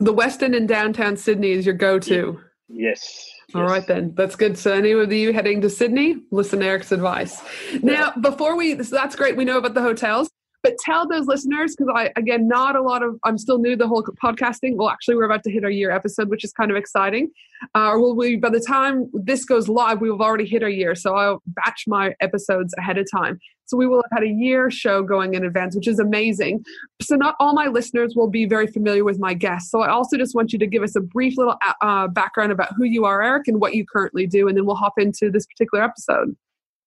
The 0.00 0.12
Westin 0.12 0.54
in 0.54 0.66
downtown 0.66 1.16
Sydney 1.16 1.52
is 1.52 1.64
your 1.64 1.74
go 1.74 1.98
to. 2.00 2.38
Yes. 2.68 3.30
All 3.54 3.62
yes. 3.62 3.70
right, 3.70 3.86
then. 3.86 4.12
That's 4.14 4.36
good. 4.36 4.58
So, 4.58 4.72
any 4.72 4.90
of 4.90 5.12
you 5.12 5.32
heading 5.32 5.60
to 5.62 5.70
Sydney, 5.70 6.16
listen 6.30 6.60
to 6.60 6.66
Eric's 6.66 6.92
advice. 6.92 7.40
Now, 7.82 8.12
before 8.20 8.56
we, 8.56 8.82
so 8.82 8.96
that's 8.96 9.16
great. 9.16 9.36
We 9.36 9.44
know 9.44 9.58
about 9.58 9.74
the 9.74 9.82
hotels. 9.82 10.28
But 10.66 10.78
tell 10.80 11.06
those 11.06 11.28
listeners, 11.28 11.76
because 11.76 11.92
I, 11.94 12.10
again, 12.16 12.48
not 12.48 12.74
a 12.74 12.82
lot 12.82 13.04
of, 13.04 13.20
I'm 13.22 13.38
still 13.38 13.58
new 13.58 13.70
to 13.70 13.76
the 13.76 13.86
whole 13.86 14.02
podcasting. 14.02 14.74
Well, 14.74 14.88
actually, 14.88 15.14
we're 15.14 15.26
about 15.26 15.44
to 15.44 15.50
hit 15.50 15.62
our 15.62 15.70
year 15.70 15.92
episode, 15.92 16.28
which 16.28 16.42
is 16.42 16.52
kind 16.52 16.72
of 16.72 16.76
exciting. 16.76 17.30
Uh, 17.72 17.90
or 17.90 18.00
will 18.00 18.16
we, 18.16 18.34
by 18.34 18.50
the 18.50 18.58
time 18.58 19.08
this 19.14 19.44
goes 19.44 19.68
live, 19.68 20.00
we 20.00 20.10
will 20.10 20.18
have 20.18 20.26
already 20.26 20.44
hit 20.44 20.64
our 20.64 20.68
year. 20.68 20.96
So 20.96 21.14
I'll 21.14 21.40
batch 21.46 21.84
my 21.86 22.16
episodes 22.20 22.74
ahead 22.78 22.98
of 22.98 23.06
time. 23.08 23.38
So 23.66 23.76
we 23.76 23.86
will 23.86 24.02
have 24.02 24.20
had 24.20 24.22
a 24.22 24.32
year 24.32 24.70
show 24.70 25.02
going 25.02 25.34
in 25.34 25.44
advance, 25.44 25.74
which 25.74 25.88
is 25.88 25.98
amazing. 25.98 26.64
So 27.02 27.16
not 27.16 27.34
all 27.40 27.52
my 27.54 27.66
listeners 27.66 28.14
will 28.16 28.30
be 28.30 28.46
very 28.46 28.66
familiar 28.66 29.04
with 29.04 29.18
my 29.18 29.34
guests. 29.34 29.70
So 29.70 29.80
I 29.80 29.90
also 29.90 30.16
just 30.16 30.34
want 30.34 30.52
you 30.52 30.58
to 30.58 30.66
give 30.66 30.82
us 30.82 30.96
a 30.96 31.00
brief 31.00 31.36
little 31.36 31.56
uh, 31.64 31.72
uh 31.80 32.08
background 32.08 32.52
about 32.52 32.74
who 32.76 32.84
you 32.84 33.04
are, 33.04 33.22
Eric, 33.22 33.48
and 33.48 33.60
what 33.60 33.74
you 33.74 33.84
currently 33.84 34.26
do, 34.26 34.48
and 34.48 34.56
then 34.56 34.66
we'll 34.66 34.76
hop 34.76 34.94
into 34.98 35.30
this 35.30 35.46
particular 35.46 35.84
episode. 35.84 36.36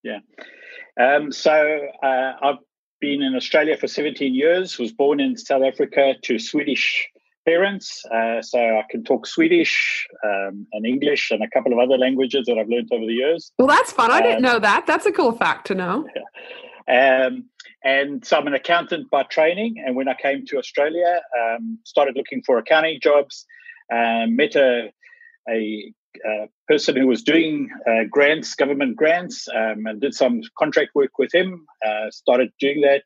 Yeah. 0.04 0.20
Um, 1.00 1.32
so 1.32 1.80
uh, 2.04 2.34
I've 2.42 2.58
been 3.00 3.22
in 3.22 3.36
Australia 3.36 3.78
for 3.78 3.88
17 3.88 4.34
years, 4.34 4.78
was 4.78 4.92
born 4.92 5.20
in 5.20 5.38
South 5.38 5.64
Africa 5.64 6.16
to 6.24 6.40
Swedish 6.40 7.08
parents. 7.46 8.06
Uh, 8.06 8.42
so 8.42 8.60
I 8.60 8.84
can 8.90 9.04
talk 9.04 9.26
Swedish 9.26 10.08
um, 10.24 10.68
and 10.74 10.86
English 10.86 11.32
and 11.32 11.44
a 11.44 11.50
couple 11.50 11.74
of 11.74 11.80
other 11.80 11.98
languages 11.98 12.46
that 12.48 12.58
I've 12.58 12.70
learned 12.70 12.90
over 12.92 13.06
the 13.06 13.14
years. 13.14 13.52
Well, 13.58 13.68
that's 13.68 13.92
fun. 13.92 14.12
I 14.12 14.22
didn't 14.22 14.46
um, 14.46 14.54
know 14.54 14.60
that. 14.60 14.86
That's 14.86 15.06
a 15.06 15.12
cool 15.12 15.32
fact 15.32 15.68
to 15.68 15.76
know. 15.76 16.08
Um, 16.90 17.46
and 17.84 18.26
so 18.26 18.38
I'm 18.38 18.48
an 18.48 18.54
accountant 18.54 19.10
by 19.10 19.24
training. 19.24 19.76
And 19.86 19.96
when 19.96 20.08
I 20.08 20.16
came 20.16 20.46
to 20.48 20.58
Australia, 20.58 21.22
um, 21.40 21.80
started 21.84 22.16
looking 22.16 22.42
for 22.46 22.58
accounting 22.58 23.00
jobs, 23.02 23.46
um, 23.94 24.36
met 24.36 24.56
a, 24.56 24.92
a 25.50 25.94
uh, 26.28 26.48
person 26.68 26.96
who 26.96 27.08
was 27.08 27.22
doing 27.24 27.70
uh, 27.88 28.04
grants, 28.10 28.56
government 28.56 28.96
grants, 28.96 29.48
um, 29.56 29.86
and 29.86 30.02
did 30.02 30.14
some 30.14 30.42
contract 30.58 30.92
work 30.96 31.18
with 31.18 31.34
him. 31.34 31.66
Uh, 31.86 32.10
started 32.10 32.52
doing 32.60 32.82
that. 32.82 33.04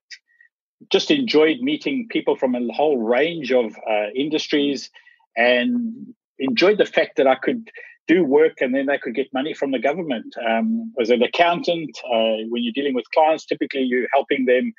Just 0.90 1.12
enjoyed 1.12 1.60
meeting 1.60 2.08
people 2.10 2.36
from 2.36 2.56
a 2.56 2.74
whole 2.74 2.98
range 2.98 3.52
of 3.52 3.76
uh, 3.90 4.08
industries, 4.16 4.90
and 5.36 6.14
enjoyed 6.40 6.78
the 6.78 6.86
fact 6.86 7.18
that 7.18 7.28
I 7.28 7.36
could 7.36 7.70
do 8.08 8.24
work 8.24 8.60
and 8.60 8.76
then 8.76 8.88
they 8.88 8.98
could 8.98 9.16
get 9.16 9.34
money 9.34 9.54
from 9.54 9.72
the 9.72 9.80
government. 9.80 10.34
Um, 10.48 10.94
as 11.00 11.10
an 11.10 11.24
accountant, 11.24 11.98
uh, 12.06 12.44
when 12.50 12.64
you're 12.64 12.74
dealing 12.74 12.94
with 12.94 13.06
clients, 13.14 13.46
typically 13.46 13.84
you're 13.84 14.08
helping 14.14 14.46
them 14.46 14.74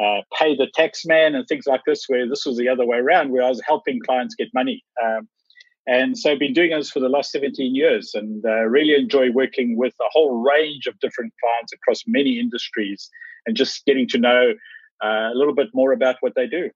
uh, 0.00 0.22
pay 0.38 0.56
the 0.56 0.68
tax 0.74 1.04
man 1.06 1.34
and 1.34 1.46
things 1.46 1.66
like 1.66 1.82
this, 1.86 2.04
where 2.08 2.28
this 2.28 2.44
was 2.44 2.56
the 2.56 2.68
other 2.68 2.84
way 2.84 2.98
around, 2.98 3.30
where 3.30 3.44
I 3.44 3.48
was 3.48 3.62
helping 3.66 4.00
clients 4.04 4.34
get 4.34 4.48
money. 4.52 4.84
Um, 5.02 5.28
and 5.86 6.18
so 6.18 6.32
I've 6.32 6.38
been 6.38 6.54
doing 6.54 6.70
this 6.70 6.90
for 6.90 7.00
the 7.00 7.08
last 7.08 7.30
17 7.30 7.74
years 7.74 8.12
and 8.14 8.44
uh, 8.44 8.64
really 8.64 8.94
enjoy 8.94 9.30
working 9.30 9.76
with 9.76 9.94
a 10.00 10.08
whole 10.10 10.42
range 10.42 10.86
of 10.86 10.98
different 11.00 11.32
clients 11.42 11.72
across 11.72 12.02
many 12.06 12.38
industries 12.40 13.10
and 13.46 13.56
just 13.56 13.84
getting 13.84 14.08
to 14.08 14.18
know 14.18 14.54
uh, 15.04 15.30
a 15.32 15.34
little 15.34 15.54
bit 15.54 15.68
more 15.74 15.92
about 15.92 16.16
what 16.20 16.34
they 16.34 16.46
do. 16.46 16.70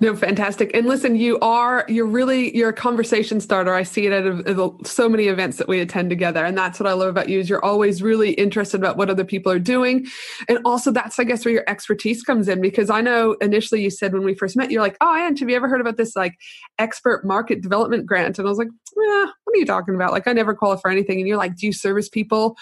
No, 0.00 0.14
fantastic. 0.14 0.70
And 0.74 0.86
listen, 0.86 1.16
you 1.16 1.38
are, 1.40 1.84
you're 1.88 2.06
really, 2.06 2.56
you're 2.56 2.68
a 2.68 2.74
conversation 2.74 3.40
starter. 3.40 3.74
I 3.74 3.82
see 3.82 4.06
it 4.06 4.12
at 4.12 4.86
so 4.86 5.08
many 5.08 5.26
events 5.26 5.56
that 5.56 5.68
we 5.68 5.80
attend 5.80 6.10
together. 6.10 6.44
And 6.44 6.56
that's 6.56 6.78
what 6.78 6.88
I 6.88 6.92
love 6.92 7.08
about 7.08 7.28
you 7.28 7.40
is 7.40 7.48
you're 7.48 7.64
always 7.64 8.02
really 8.02 8.32
interested 8.32 8.78
about 8.80 8.96
what 8.96 9.10
other 9.10 9.24
people 9.24 9.50
are 9.50 9.58
doing. 9.58 10.06
And 10.48 10.58
also 10.64 10.90
that's, 10.90 11.18
I 11.18 11.24
guess, 11.24 11.44
where 11.44 11.54
your 11.54 11.64
expertise 11.66 12.22
comes 12.22 12.46
in. 12.46 12.60
Because 12.60 12.90
I 12.90 13.00
know 13.00 13.32
initially 13.40 13.82
you 13.82 13.90
said 13.90 14.12
when 14.12 14.24
we 14.24 14.34
first 14.34 14.56
met, 14.56 14.70
you're 14.70 14.82
like, 14.82 14.96
oh, 15.00 15.16
Ange, 15.16 15.40
have 15.40 15.48
you 15.48 15.56
ever 15.56 15.68
heard 15.68 15.80
about 15.80 15.96
this 15.96 16.14
like 16.14 16.34
export 16.78 17.24
market 17.24 17.62
development 17.62 18.06
grant? 18.06 18.38
And 18.38 18.46
I 18.46 18.50
was 18.50 18.58
like, 18.58 18.68
eh, 18.68 19.26
what 19.44 19.56
are 19.56 19.58
you 19.58 19.66
talking 19.66 19.94
about? 19.94 20.12
Like, 20.12 20.28
I 20.28 20.32
never 20.32 20.54
qualify 20.54 20.82
for 20.82 20.90
anything. 20.90 21.18
And 21.18 21.26
you're 21.26 21.38
like, 21.38 21.56
do 21.56 21.66
you 21.66 21.72
service 21.72 22.08
people 22.08 22.56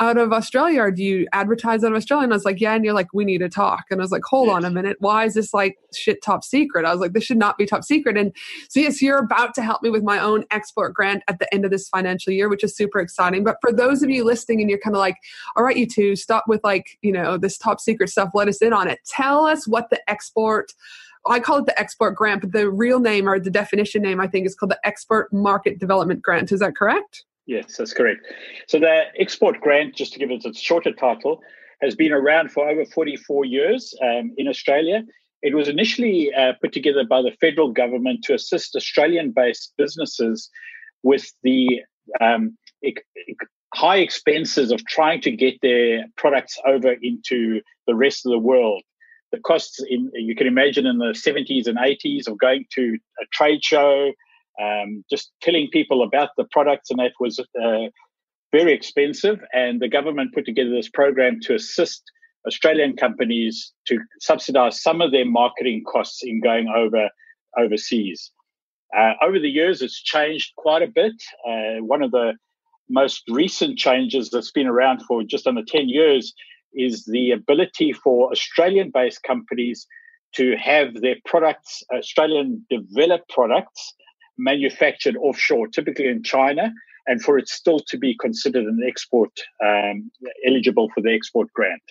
out 0.00 0.16
of 0.16 0.32
Australia 0.32 0.80
or 0.80 0.90
do 0.90 1.04
you 1.04 1.26
advertise 1.32 1.84
out 1.84 1.92
of 1.92 1.96
Australia? 1.96 2.24
And 2.24 2.32
I 2.32 2.36
was 2.36 2.44
like, 2.44 2.60
yeah. 2.60 2.74
And 2.74 2.84
you're 2.84 2.94
like, 2.94 3.12
we 3.12 3.24
need 3.24 3.38
to 3.38 3.50
talk. 3.50 3.84
And 3.90 4.00
I 4.00 4.02
was 4.02 4.10
like, 4.10 4.22
hold 4.24 4.48
yes. 4.48 4.56
on 4.56 4.64
a 4.64 4.70
minute. 4.70 4.96
Why 5.00 5.26
is 5.26 5.34
this 5.34 5.52
like 5.52 5.76
shit 5.94 6.22
top 6.22 6.42
secret? 6.42 6.86
I 6.86 6.92
was 6.92 7.00
like, 7.00 7.12
this 7.12 7.24
should 7.24 7.36
not 7.36 7.58
be 7.58 7.66
top 7.66 7.84
secret. 7.84 8.16
And 8.16 8.34
so, 8.70 8.80
yes, 8.80 9.02
you're 9.02 9.18
about 9.18 9.54
to 9.54 9.62
help 9.62 9.82
me 9.82 9.90
with 9.90 10.02
my 10.02 10.18
own 10.18 10.44
export 10.50 10.94
grant 10.94 11.22
at 11.28 11.38
the 11.38 11.52
end 11.54 11.66
of 11.66 11.70
this 11.70 11.88
financial 11.88 12.32
year, 12.32 12.48
which 12.48 12.64
is 12.64 12.74
super 12.74 12.98
exciting. 12.98 13.44
But 13.44 13.58
for 13.60 13.72
those 13.72 14.02
of 14.02 14.08
you 14.08 14.24
listening 14.24 14.62
and 14.62 14.70
you're 14.70 14.80
kind 14.80 14.96
of 14.96 15.00
like, 15.00 15.16
all 15.54 15.62
right, 15.62 15.76
you 15.76 15.86
two, 15.86 16.16
stop 16.16 16.44
with 16.48 16.64
like, 16.64 16.98
you 17.02 17.12
know, 17.12 17.36
this 17.36 17.58
top 17.58 17.78
secret 17.78 18.08
stuff. 18.08 18.30
Let 18.32 18.48
us 18.48 18.62
in 18.62 18.72
on 18.72 18.88
it. 18.88 19.00
Tell 19.06 19.44
us 19.44 19.68
what 19.68 19.90
the 19.90 20.00
export 20.08 20.72
I 21.26 21.38
call 21.38 21.58
it 21.58 21.66
the 21.66 21.78
export 21.78 22.16
grant, 22.16 22.40
but 22.40 22.52
the 22.52 22.70
real 22.70 22.98
name 22.98 23.28
or 23.28 23.38
the 23.38 23.50
definition 23.50 24.00
name 24.00 24.22
I 24.22 24.26
think 24.26 24.46
is 24.46 24.54
called 24.54 24.70
the 24.70 24.80
Export 24.86 25.30
Market 25.30 25.78
Development 25.78 26.22
Grant. 26.22 26.50
Is 26.50 26.60
that 26.60 26.74
correct? 26.74 27.24
Yes, 27.50 27.76
that's 27.76 27.92
correct. 27.92 28.20
So 28.68 28.78
the 28.78 29.06
export 29.18 29.60
grant, 29.60 29.96
just 29.96 30.12
to 30.12 30.20
give 30.20 30.30
it 30.30 30.44
a 30.44 30.54
shorter 30.54 30.92
title, 30.92 31.40
has 31.82 31.96
been 31.96 32.12
around 32.12 32.52
for 32.52 32.68
over 32.68 32.84
44 32.84 33.44
years 33.44 33.92
um, 34.00 34.32
in 34.36 34.46
Australia. 34.46 35.02
It 35.42 35.56
was 35.56 35.66
initially 35.66 36.32
uh, 36.32 36.52
put 36.62 36.72
together 36.72 37.02
by 37.02 37.22
the 37.22 37.32
federal 37.40 37.72
government 37.72 38.22
to 38.24 38.34
assist 38.34 38.76
Australian 38.76 39.32
based 39.32 39.72
businesses 39.76 40.48
with 41.02 41.32
the 41.42 41.80
um, 42.20 42.56
high 43.74 43.98
expenses 43.98 44.70
of 44.70 44.86
trying 44.86 45.20
to 45.22 45.32
get 45.32 45.60
their 45.60 46.04
products 46.16 46.56
over 46.64 46.94
into 47.02 47.62
the 47.88 47.96
rest 47.96 48.24
of 48.24 48.30
the 48.30 48.38
world. 48.38 48.84
The 49.32 49.40
costs 49.40 49.82
in 49.88 50.08
you 50.14 50.36
can 50.36 50.46
imagine 50.46 50.86
in 50.86 50.98
the 50.98 51.14
70s 51.26 51.66
and 51.66 51.78
80s 51.78 52.28
of 52.28 52.38
going 52.38 52.66
to 52.76 52.96
a 53.20 53.26
trade 53.32 53.64
show, 53.64 54.12
um, 54.60 55.04
just 55.10 55.30
telling 55.42 55.68
people 55.72 56.02
about 56.02 56.30
the 56.36 56.44
products, 56.50 56.90
and 56.90 56.98
that 56.98 57.12
was 57.20 57.38
uh, 57.38 57.88
very 58.52 58.72
expensive. 58.72 59.40
And 59.52 59.80
the 59.80 59.88
government 59.88 60.34
put 60.34 60.46
together 60.46 60.70
this 60.70 60.88
program 60.88 61.40
to 61.42 61.54
assist 61.54 62.02
Australian 62.46 62.96
companies 62.96 63.72
to 63.86 63.98
subsidize 64.20 64.82
some 64.82 65.00
of 65.00 65.12
their 65.12 65.26
marketing 65.26 65.82
costs 65.90 66.20
in 66.22 66.40
going 66.40 66.68
over 66.74 67.08
overseas. 67.58 68.30
Uh, 68.96 69.12
over 69.22 69.38
the 69.38 69.48
years, 69.48 69.82
it's 69.82 70.02
changed 70.02 70.52
quite 70.56 70.82
a 70.82 70.88
bit. 70.88 71.12
Uh, 71.46 71.82
one 71.82 72.02
of 72.02 72.10
the 72.10 72.32
most 72.88 73.22
recent 73.28 73.78
changes 73.78 74.30
that's 74.30 74.50
been 74.50 74.66
around 74.66 75.00
for 75.06 75.22
just 75.22 75.46
under 75.46 75.62
10 75.64 75.88
years 75.88 76.34
is 76.74 77.04
the 77.04 77.30
ability 77.30 77.92
for 77.92 78.30
Australian 78.30 78.90
based 78.92 79.22
companies 79.22 79.86
to 80.34 80.56
have 80.56 80.94
their 81.00 81.16
products, 81.24 81.82
Australian 81.92 82.64
developed 82.70 83.28
products, 83.28 83.94
manufactured 84.40 85.16
offshore, 85.16 85.68
typically 85.68 86.08
in 86.08 86.22
China, 86.22 86.72
and 87.06 87.22
for 87.22 87.38
it 87.38 87.48
still 87.48 87.80
to 87.80 87.98
be 87.98 88.16
considered 88.16 88.64
an 88.64 88.80
export 88.86 89.32
um, 89.64 90.10
eligible 90.46 90.88
for 90.94 91.00
the 91.00 91.12
export 91.12 91.52
grant. 91.52 91.82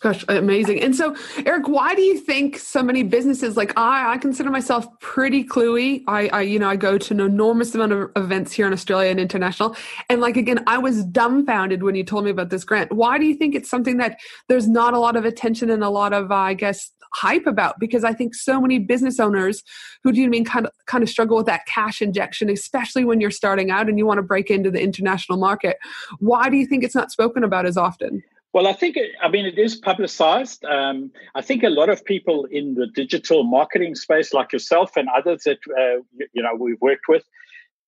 Gosh, 0.00 0.24
amazing. 0.28 0.80
And 0.80 0.96
so, 0.96 1.14
Eric, 1.44 1.68
why 1.68 1.94
do 1.94 2.00
you 2.00 2.18
think 2.18 2.56
so 2.56 2.82
many 2.82 3.02
businesses 3.02 3.54
like 3.54 3.78
I, 3.78 4.12
I 4.12 4.16
consider 4.16 4.48
myself 4.48 4.86
pretty 5.00 5.44
cluey. 5.44 6.02
I, 6.08 6.28
I, 6.28 6.40
you 6.40 6.58
know, 6.58 6.70
I 6.70 6.76
go 6.76 6.96
to 6.96 7.12
an 7.12 7.20
enormous 7.20 7.74
amount 7.74 7.92
of 7.92 8.10
events 8.16 8.50
here 8.52 8.66
in 8.66 8.72
Australia 8.72 9.10
and 9.10 9.20
international. 9.20 9.76
And 10.08 10.22
like, 10.22 10.38
again, 10.38 10.64
I 10.66 10.78
was 10.78 11.04
dumbfounded 11.04 11.82
when 11.82 11.96
you 11.96 12.04
told 12.04 12.24
me 12.24 12.30
about 12.30 12.48
this 12.48 12.64
grant. 12.64 12.90
Why 12.92 13.18
do 13.18 13.26
you 13.26 13.34
think 13.34 13.54
it's 13.54 13.68
something 13.68 13.98
that 13.98 14.18
there's 14.48 14.66
not 14.66 14.94
a 14.94 14.98
lot 14.98 15.16
of 15.16 15.26
attention 15.26 15.68
and 15.68 15.84
a 15.84 15.90
lot 15.90 16.14
of, 16.14 16.30
uh, 16.30 16.34
I 16.34 16.54
guess, 16.54 16.90
hype 17.14 17.46
about? 17.46 17.78
Because 17.78 18.04
I 18.04 18.12
think 18.12 18.34
so 18.34 18.60
many 18.60 18.78
business 18.78 19.20
owners 19.20 19.62
who 20.02 20.12
do 20.12 20.20
you 20.20 20.28
mean 20.28 20.44
kind 20.44 20.66
of, 20.66 20.72
kind 20.86 21.02
of 21.02 21.10
struggle 21.10 21.36
with 21.36 21.46
that 21.46 21.66
cash 21.66 22.02
injection, 22.02 22.50
especially 22.50 23.04
when 23.04 23.20
you're 23.20 23.30
starting 23.30 23.70
out 23.70 23.88
and 23.88 23.98
you 23.98 24.06
want 24.06 24.18
to 24.18 24.22
break 24.22 24.50
into 24.50 24.70
the 24.70 24.82
international 24.82 25.38
market. 25.38 25.78
Why 26.18 26.48
do 26.48 26.56
you 26.56 26.66
think 26.66 26.84
it's 26.84 26.94
not 26.94 27.10
spoken 27.10 27.44
about 27.44 27.66
as 27.66 27.76
often? 27.76 28.22
Well, 28.52 28.66
I 28.66 28.72
think, 28.72 28.96
I 29.22 29.28
mean, 29.28 29.46
it 29.46 29.58
is 29.58 29.76
publicized. 29.76 30.64
Um, 30.64 31.12
I 31.36 31.42
think 31.42 31.62
a 31.62 31.68
lot 31.68 31.88
of 31.88 32.04
people 32.04 32.46
in 32.50 32.74
the 32.74 32.88
digital 32.88 33.44
marketing 33.44 33.94
space, 33.94 34.32
like 34.32 34.52
yourself 34.52 34.96
and 34.96 35.08
others 35.16 35.44
that, 35.44 35.58
uh, 35.68 36.02
you, 36.32 36.42
know, 36.42 36.56
we've 36.58 36.80
worked 36.80 37.06
with, 37.08 37.24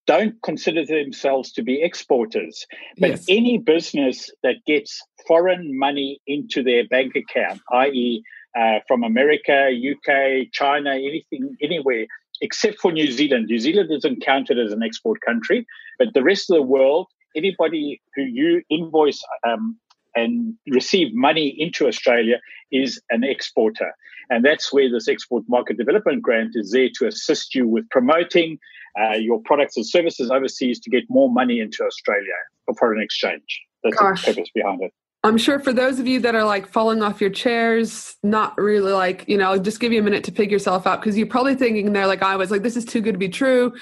don't 0.06 0.40
consider 0.42 0.84
themselves 0.84 1.52
to 1.52 1.62
be 1.62 1.82
exporters. 1.82 2.66
But 2.98 3.10
yes. 3.10 3.24
any 3.28 3.58
business 3.58 4.30
that 4.42 4.56
gets 4.64 5.02
foreign 5.26 5.76
money 5.76 6.20
into 6.26 6.62
their 6.62 6.86
bank 6.86 7.16
account, 7.16 7.60
i.e., 7.72 8.22
uh, 8.58 8.80
from 8.86 9.02
America, 9.02 9.70
UK, 9.70 10.50
China, 10.52 10.90
anything, 10.90 11.56
anywhere, 11.62 12.06
except 12.40 12.78
for 12.80 12.92
New 12.92 13.10
Zealand. 13.10 13.46
New 13.46 13.58
Zealand 13.58 13.90
isn't 13.92 14.24
counted 14.24 14.58
as 14.58 14.72
an 14.72 14.82
export 14.82 15.20
country, 15.20 15.66
but 15.98 16.08
the 16.14 16.22
rest 16.22 16.50
of 16.50 16.56
the 16.56 16.62
world, 16.62 17.06
anybody 17.36 18.00
who 18.14 18.22
you 18.22 18.62
invoice 18.70 19.22
um, 19.46 19.78
and 20.14 20.54
receive 20.68 21.14
money 21.14 21.54
into 21.58 21.86
Australia 21.86 22.40
is 22.70 23.00
an 23.10 23.24
exporter. 23.24 23.92
And 24.30 24.44
that's 24.44 24.72
where 24.72 24.90
this 24.90 25.08
export 25.08 25.44
market 25.48 25.78
development 25.78 26.22
grant 26.22 26.52
is 26.54 26.70
there 26.70 26.88
to 26.98 27.06
assist 27.06 27.54
you 27.54 27.66
with 27.66 27.88
promoting 27.90 28.58
uh, 29.00 29.14
your 29.14 29.40
products 29.44 29.76
and 29.76 29.86
services 29.86 30.30
overseas 30.30 30.78
to 30.80 30.90
get 30.90 31.04
more 31.08 31.30
money 31.30 31.60
into 31.60 31.84
Australia 31.84 32.34
for 32.66 32.74
foreign 32.74 33.02
exchange. 33.02 33.62
That's 33.82 33.96
Gosh. 33.96 34.24
the 34.24 34.34
purpose 34.34 34.50
behind 34.54 34.82
it. 34.82 34.92
I'm 35.24 35.38
sure 35.38 35.60
for 35.60 35.72
those 35.72 36.00
of 36.00 36.08
you 36.08 36.18
that 36.20 36.34
are 36.34 36.42
like 36.42 36.66
falling 36.66 37.00
off 37.00 37.20
your 37.20 37.30
chairs, 37.30 38.16
not 38.24 38.58
really 38.58 38.90
like, 38.90 39.24
you 39.28 39.36
know, 39.36 39.56
just 39.56 39.78
give 39.78 39.92
you 39.92 40.00
a 40.00 40.02
minute 40.02 40.24
to 40.24 40.32
pick 40.32 40.50
yourself 40.50 40.84
up 40.84 41.00
because 41.00 41.16
you're 41.16 41.28
probably 41.28 41.54
thinking 41.54 41.92
there, 41.92 42.08
like 42.08 42.22
I 42.22 42.34
was, 42.34 42.50
like, 42.50 42.62
this 42.62 42.76
is 42.76 42.84
too 42.84 43.00
good 43.00 43.12
to 43.12 43.18
be 43.18 43.28
true. 43.28 43.72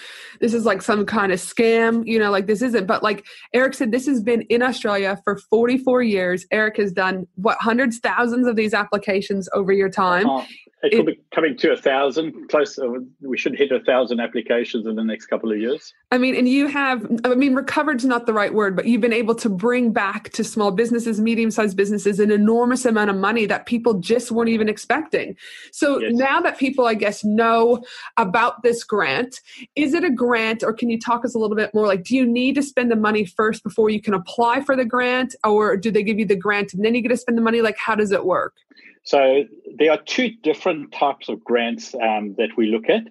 This 0.40 0.52
is 0.52 0.66
like 0.66 0.82
some 0.82 1.06
kind 1.06 1.32
of 1.32 1.40
scam, 1.40 2.06
you 2.06 2.18
know, 2.18 2.30
like 2.30 2.46
this 2.46 2.60
isn't. 2.60 2.86
But 2.86 3.02
like 3.02 3.24
Eric 3.54 3.72
said, 3.72 3.90
this 3.90 4.06
has 4.06 4.22
been 4.22 4.42
in 4.42 4.62
Australia 4.62 5.18
for 5.24 5.38
44 5.38 6.02
years. 6.02 6.44
Eric 6.50 6.76
has 6.76 6.92
done 6.92 7.26
what 7.36 7.56
hundreds, 7.58 8.00
thousands 8.00 8.46
of 8.46 8.54
these 8.54 8.74
applications 8.74 9.48
over 9.54 9.72
your 9.72 9.88
time. 9.88 10.28
Uh-huh. 10.28 10.46
It 10.82 11.06
be 11.06 11.19
coming 11.34 11.56
to 11.58 11.72
a 11.72 11.76
thousand. 11.76 12.48
Close. 12.48 12.78
Uh, 12.78 12.88
we 13.20 13.38
should 13.38 13.56
hit 13.56 13.70
a 13.72 13.80
thousand 13.80 14.20
applications 14.20 14.86
in 14.86 14.96
the 14.96 15.04
next 15.04 15.26
couple 15.26 15.50
of 15.50 15.58
years. 15.58 15.94
I 16.10 16.18
mean, 16.18 16.34
and 16.34 16.48
you 16.48 16.66
have. 16.66 17.06
I 17.24 17.34
mean, 17.34 17.54
recovered's 17.54 18.04
not 18.04 18.26
the 18.26 18.32
right 18.32 18.52
word, 18.52 18.74
but 18.76 18.86
you've 18.86 19.00
been 19.00 19.12
able 19.12 19.34
to 19.36 19.48
bring 19.48 19.92
back 19.92 20.30
to 20.30 20.44
small 20.44 20.70
businesses, 20.70 21.20
medium-sized 21.20 21.76
businesses, 21.76 22.18
an 22.18 22.30
enormous 22.30 22.84
amount 22.84 23.10
of 23.10 23.16
money 23.16 23.46
that 23.46 23.66
people 23.66 23.94
just 23.94 24.30
weren't 24.30 24.50
even 24.50 24.68
expecting. 24.68 25.36
So 25.72 26.00
yes. 26.00 26.12
now 26.14 26.40
that 26.40 26.58
people, 26.58 26.86
I 26.86 26.94
guess, 26.94 27.24
know 27.24 27.84
about 28.16 28.62
this 28.62 28.82
grant, 28.84 29.40
is 29.76 29.94
it 29.94 30.04
a 30.04 30.10
grant, 30.10 30.62
or 30.62 30.72
can 30.72 30.90
you 30.90 30.98
talk 30.98 31.24
us 31.24 31.34
a 31.34 31.38
little 31.38 31.56
bit 31.56 31.72
more? 31.74 31.86
Like, 31.86 32.04
do 32.04 32.16
you 32.16 32.26
need 32.26 32.54
to 32.56 32.62
spend 32.62 32.90
the 32.90 32.96
money 32.96 33.24
first 33.24 33.62
before 33.62 33.90
you 33.90 34.00
can 34.00 34.14
apply 34.14 34.62
for 34.62 34.76
the 34.76 34.84
grant, 34.84 35.34
or 35.44 35.76
do 35.76 35.90
they 35.90 36.02
give 36.02 36.18
you 36.18 36.26
the 36.26 36.36
grant 36.36 36.74
and 36.74 36.84
then 36.84 36.94
you 36.94 37.02
get 37.02 37.08
to 37.08 37.16
spend 37.16 37.38
the 37.38 37.42
money? 37.42 37.60
Like, 37.60 37.76
how 37.78 37.94
does 37.94 38.10
it 38.10 38.24
work? 38.24 38.54
So 39.02 39.44
there 39.76 39.92
are 39.92 40.02
two 40.02 40.30
different 40.42 40.92
types 40.92 41.28
of 41.28 41.42
grants 41.42 41.94
um, 41.94 42.34
that 42.38 42.50
we 42.56 42.66
look 42.66 42.88
at. 42.88 43.04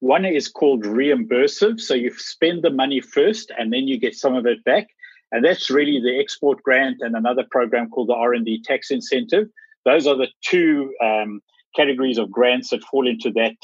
One 0.00 0.24
is 0.24 0.48
called 0.48 0.84
reimbursive. 0.84 1.80
So 1.80 1.94
you 1.94 2.12
spend 2.16 2.62
the 2.62 2.70
money 2.70 3.00
first 3.00 3.50
and 3.56 3.72
then 3.72 3.88
you 3.88 3.98
get 3.98 4.14
some 4.14 4.34
of 4.34 4.46
it 4.46 4.62
back. 4.64 4.88
And 5.32 5.44
that's 5.44 5.70
really 5.70 6.00
the 6.00 6.18
export 6.20 6.62
grant 6.62 6.98
and 7.00 7.16
another 7.16 7.44
program 7.50 7.88
called 7.90 8.08
the 8.08 8.14
R&D 8.14 8.62
tax 8.64 8.90
incentive. 8.90 9.48
Those 9.84 10.06
are 10.06 10.16
the 10.16 10.28
two 10.42 10.92
um, 11.02 11.40
categories 11.74 12.18
of 12.18 12.30
grants 12.30 12.70
that 12.70 12.84
fall 12.84 13.08
into 13.08 13.30
that 13.32 13.56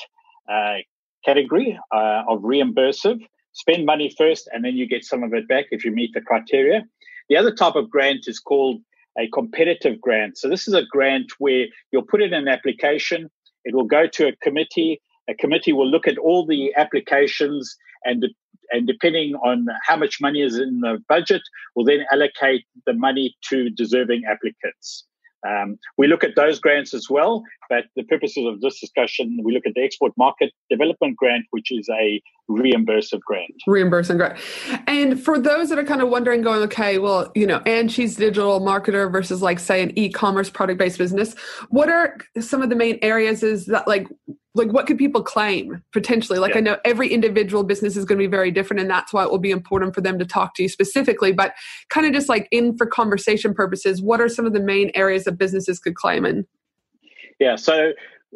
uh, 0.50 0.78
category 1.24 1.78
uh, 1.94 2.22
of 2.28 2.42
reimbursive. 2.42 3.20
Spend 3.52 3.84
money 3.84 4.12
first 4.16 4.48
and 4.52 4.64
then 4.64 4.76
you 4.76 4.88
get 4.88 5.04
some 5.04 5.22
of 5.22 5.34
it 5.34 5.46
back 5.46 5.66
if 5.70 5.84
you 5.84 5.90
meet 5.92 6.12
the 6.14 6.20
criteria. 6.20 6.84
The 7.28 7.36
other 7.36 7.54
type 7.54 7.76
of 7.76 7.90
grant 7.90 8.24
is 8.26 8.38
called 8.38 8.80
a 9.18 9.28
competitive 9.28 10.00
grant. 10.00 10.38
So 10.38 10.48
this 10.48 10.66
is 10.66 10.74
a 10.74 10.84
grant 10.90 11.32
where 11.38 11.66
you'll 11.90 12.06
put 12.06 12.22
in 12.22 12.32
an 12.32 12.48
application, 12.48 13.30
it 13.64 13.74
will 13.74 13.84
go 13.84 14.06
to 14.06 14.28
a 14.28 14.36
committee. 14.42 15.00
A 15.28 15.34
committee 15.34 15.72
will 15.72 15.88
look 15.88 16.08
at 16.08 16.18
all 16.18 16.46
the 16.46 16.74
applications 16.76 17.76
and 18.04 18.26
and 18.70 18.86
depending 18.86 19.34
on 19.34 19.66
how 19.86 19.96
much 19.96 20.18
money 20.20 20.40
is 20.40 20.56
in 20.56 20.80
the 20.80 20.98
budget, 21.06 21.42
will 21.76 21.84
then 21.84 22.06
allocate 22.10 22.64
the 22.86 22.94
money 22.94 23.36
to 23.50 23.68
deserving 23.68 24.22
applicants. 24.26 25.04
Um, 25.48 25.78
we 25.98 26.06
look 26.06 26.22
at 26.24 26.36
those 26.36 26.58
grants 26.58 26.94
as 26.94 27.08
well, 27.10 27.42
but 27.68 27.84
the 27.96 28.04
purposes 28.04 28.46
of 28.46 28.60
this 28.60 28.80
discussion, 28.80 29.38
we 29.42 29.52
look 29.52 29.66
at 29.66 29.74
the 29.74 29.82
Export 29.82 30.12
Market 30.16 30.52
Development 30.70 31.16
Grant, 31.16 31.46
which 31.50 31.72
is 31.72 31.88
a 31.88 32.20
reimbursive 32.48 33.20
grant. 33.20 33.54
Reimbursing 33.66 34.18
grant. 34.18 34.38
And 34.86 35.20
for 35.20 35.38
those 35.38 35.68
that 35.70 35.78
are 35.78 35.84
kind 35.84 36.02
of 36.02 36.08
wondering, 36.08 36.42
going, 36.42 36.62
okay, 36.62 36.98
well, 36.98 37.30
you 37.34 37.46
know, 37.46 37.62
and 37.66 37.90
she's 37.90 38.16
digital 38.16 38.60
marketer 38.60 39.10
versus 39.10 39.42
like 39.42 39.58
say 39.58 39.82
an 39.82 39.96
e-commerce 39.98 40.50
product-based 40.50 40.98
business. 40.98 41.34
What 41.70 41.88
are 41.88 42.18
some 42.40 42.62
of 42.62 42.68
the 42.68 42.76
main 42.76 42.98
areas 43.02 43.42
is 43.42 43.66
that 43.66 43.88
like 43.88 44.06
like 44.54 44.70
what 44.70 44.86
could 44.86 44.98
people 44.98 45.22
claim 45.22 45.82
potentially 45.92 46.38
like 46.38 46.52
yeah. 46.52 46.58
i 46.58 46.60
know 46.60 46.76
every 46.84 47.08
individual 47.08 47.64
business 47.64 47.96
is 47.96 48.04
going 48.04 48.18
to 48.18 48.22
be 48.22 48.30
very 48.30 48.50
different 48.50 48.80
and 48.80 48.90
that's 48.90 49.12
why 49.12 49.22
it 49.24 49.30
will 49.30 49.38
be 49.38 49.50
important 49.50 49.94
for 49.94 50.00
them 50.00 50.18
to 50.18 50.24
talk 50.24 50.54
to 50.54 50.62
you 50.62 50.68
specifically 50.68 51.32
but 51.32 51.54
kind 51.88 52.06
of 52.06 52.12
just 52.12 52.28
like 52.28 52.48
in 52.50 52.76
for 52.76 52.86
conversation 52.86 53.54
purposes 53.54 54.02
what 54.02 54.20
are 54.20 54.28
some 54.28 54.46
of 54.46 54.52
the 54.52 54.60
main 54.60 54.90
areas 54.94 55.24
that 55.24 55.32
businesses 55.32 55.78
could 55.78 55.94
claim 55.94 56.24
in 56.24 56.46
yeah 57.38 57.56
so 57.56 57.92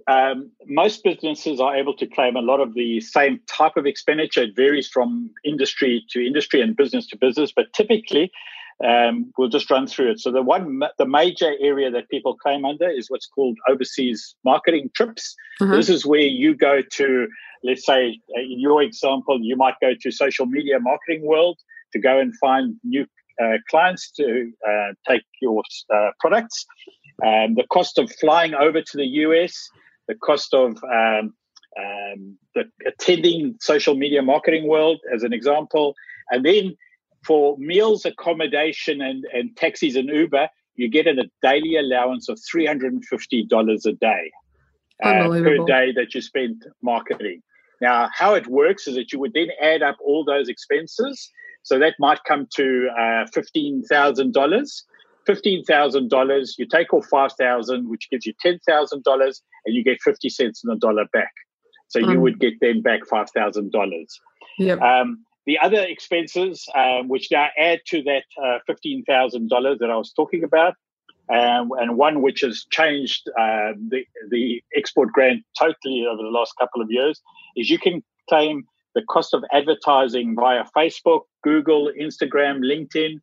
um, 0.09 0.51
most 0.67 1.03
businesses 1.03 1.61
are 1.61 1.75
able 1.75 1.97
to 1.97 2.07
claim 2.07 2.37
a 2.37 2.43
lot 2.43 2.61
of 2.61 2.75
the 2.75 3.01
same 3.01 3.41
type 3.47 3.77
of 3.77 3.87
expenditure. 3.87 4.43
It 4.43 4.55
varies 4.55 4.89
from 4.89 5.31
industry 5.45 6.05
to 6.11 6.25
industry 6.25 6.61
and 6.61 6.77
business 6.77 7.07
to 7.09 7.17
business, 7.17 7.51
but 7.51 7.73
typically 7.73 8.31
um, 8.85 9.33
we'll 9.39 9.49
just 9.49 9.71
run 9.71 9.87
through 9.87 10.13
it. 10.13 10.21
So 10.21 10.31
the 10.31 10.43
one, 10.43 10.81
the 10.99 11.07
major 11.07 11.55
area 11.61 11.91
that 11.91 12.09
people 12.11 12.37
claim 12.37 12.65
under 12.65 12.89
is 12.89 13.11
what's 13.11 13.27
called 13.27 13.57
overseas 13.69 14.35
marketing 14.45 14.91
trips. 14.95 15.35
Mm-hmm. 15.61 15.73
This 15.73 15.89
is 15.89 16.05
where 16.05 16.21
you 16.21 16.55
go 16.55 16.83
to, 16.83 17.29
let's 17.65 17.87
say, 17.87 18.21
uh, 18.37 18.41
in 18.41 18.61
your 18.61 18.83
example, 18.83 19.39
you 19.41 19.57
might 19.57 19.75
go 19.81 19.93
to 19.99 20.11
social 20.11 20.47
media 20.47 20.79
marketing 20.79 21.25
world 21.25 21.59
to 21.93 21.99
go 21.99 22.19
and 22.19 22.37
find 22.37 22.77
new 22.85 23.07
uh, 23.43 23.59
clients 23.71 24.11
to 24.13 24.53
uh, 24.69 24.93
take 25.09 25.23
your 25.41 25.63
uh, 25.95 26.11
products. 26.21 26.67
Um, 27.25 27.55
the 27.55 27.65
cost 27.73 27.99
of 27.99 28.13
flying 28.21 28.55
over 28.55 28.83
to 28.83 28.97
the 28.97 29.07
US, 29.07 29.69
the 30.07 30.15
cost 30.15 30.53
of 30.53 30.77
um, 30.85 31.33
um, 31.79 32.39
the 32.55 32.65
attending 32.87 33.57
social 33.61 33.95
media 33.95 34.23
marketing 34.23 34.69
world, 34.69 35.01
as 35.15 35.23
an 35.23 35.33
example. 35.33 35.95
And 36.31 36.45
then 36.45 36.77
for 37.27 37.57
meals, 37.59 38.05
accommodation, 38.05 39.01
and, 39.01 39.25
and 39.33 39.57
taxis 39.57 39.97
and 39.97 40.09
Uber, 40.09 40.49
you 40.77 40.89
get 40.89 41.07
a 41.07 41.25
daily 41.43 41.77
allowance 41.77 42.29
of 42.29 42.39
$350 42.55 43.87
a 43.87 43.93
day 43.93 44.33
uh, 45.03 45.29
per 45.29 45.65
day 45.67 45.93
that 45.93 46.15
you 46.15 46.21
spend 46.21 46.65
marketing. 46.83 47.43
Now, 47.81 48.09
how 48.15 48.35
it 48.35 48.47
works 48.47 48.87
is 48.87 48.95
that 48.95 49.13
you 49.13 49.19
would 49.19 49.33
then 49.35 49.49
add 49.61 49.83
up 49.83 49.97
all 50.05 50.25
those 50.25 50.49
expenses. 50.49 51.31
So 51.63 51.79
that 51.79 51.95
might 51.99 52.21
come 52.27 52.47
to 52.57 52.89
uh, 52.97 53.27
$15,000. 53.37 54.83
$15,000, 55.29 56.49
you 56.57 56.67
take 56.67 56.95
off 56.95 57.05
5000 57.07 57.91
which 57.91 58.09
gives 58.11 58.25
you 58.27 58.33
$10,000, 58.45 59.41
and 59.67 59.75
you 59.75 59.83
get 59.83 60.01
50 60.01 60.29
cents 60.29 60.63
in 60.63 60.71
the 60.71 60.77
dollar 60.77 61.07
back. 61.13 61.33
So 61.89 61.99
you 61.99 62.07
um, 62.07 62.21
would 62.21 62.39
get 62.39 62.55
then 62.61 62.81
back 62.81 63.01
$5,000. 63.11 64.07
Yep. 64.59 64.81
Um, 64.81 65.25
the 65.47 65.59
other 65.59 65.81
expenses, 65.81 66.67
um, 66.77 67.09
which 67.09 67.29
now 67.31 67.49
add 67.59 67.81
to 67.87 68.03
that 68.03 68.25
uh, 68.43 68.59
$15,000 68.69 69.79
that 69.79 69.91
I 69.91 69.97
was 69.97 70.13
talking 70.13 70.43
about, 70.43 70.75
um, 71.33 71.71
and 71.79 71.97
one 71.97 72.23
which 72.23 72.41
has 72.41 72.67
changed 72.71 73.29
uh, 73.39 73.73
the, 73.89 74.05
the 74.31 74.63
export 74.77 75.13
grant 75.13 75.45
totally 75.59 76.07
over 76.09 76.23
the 76.23 76.29
last 76.29 76.55
couple 76.59 76.83
of 76.83 76.91
years, 76.91 77.21
is 77.57 77.71
you 77.71 77.79
can 77.79 78.03
claim 78.29 78.65
the 78.95 79.03
cost 79.09 79.35
of 79.35 79.45
advertising 79.53 80.35
via 80.35 80.65
Facebook, 80.77 81.23
Google, 81.43 81.93
Instagram, 82.01 82.61
LinkedIn, 82.61 83.21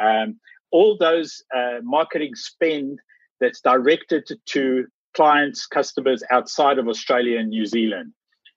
um, 0.00 0.38
all 0.72 0.96
those 0.98 1.42
uh, 1.54 1.78
marketing 1.82 2.34
spend 2.34 2.98
that's 3.40 3.60
directed 3.60 4.28
to 4.46 4.86
clients, 5.14 5.66
customers 5.66 6.22
outside 6.30 6.78
of 6.78 6.88
Australia 6.88 7.38
and 7.38 7.50
New 7.50 7.66
Zealand. 7.66 8.12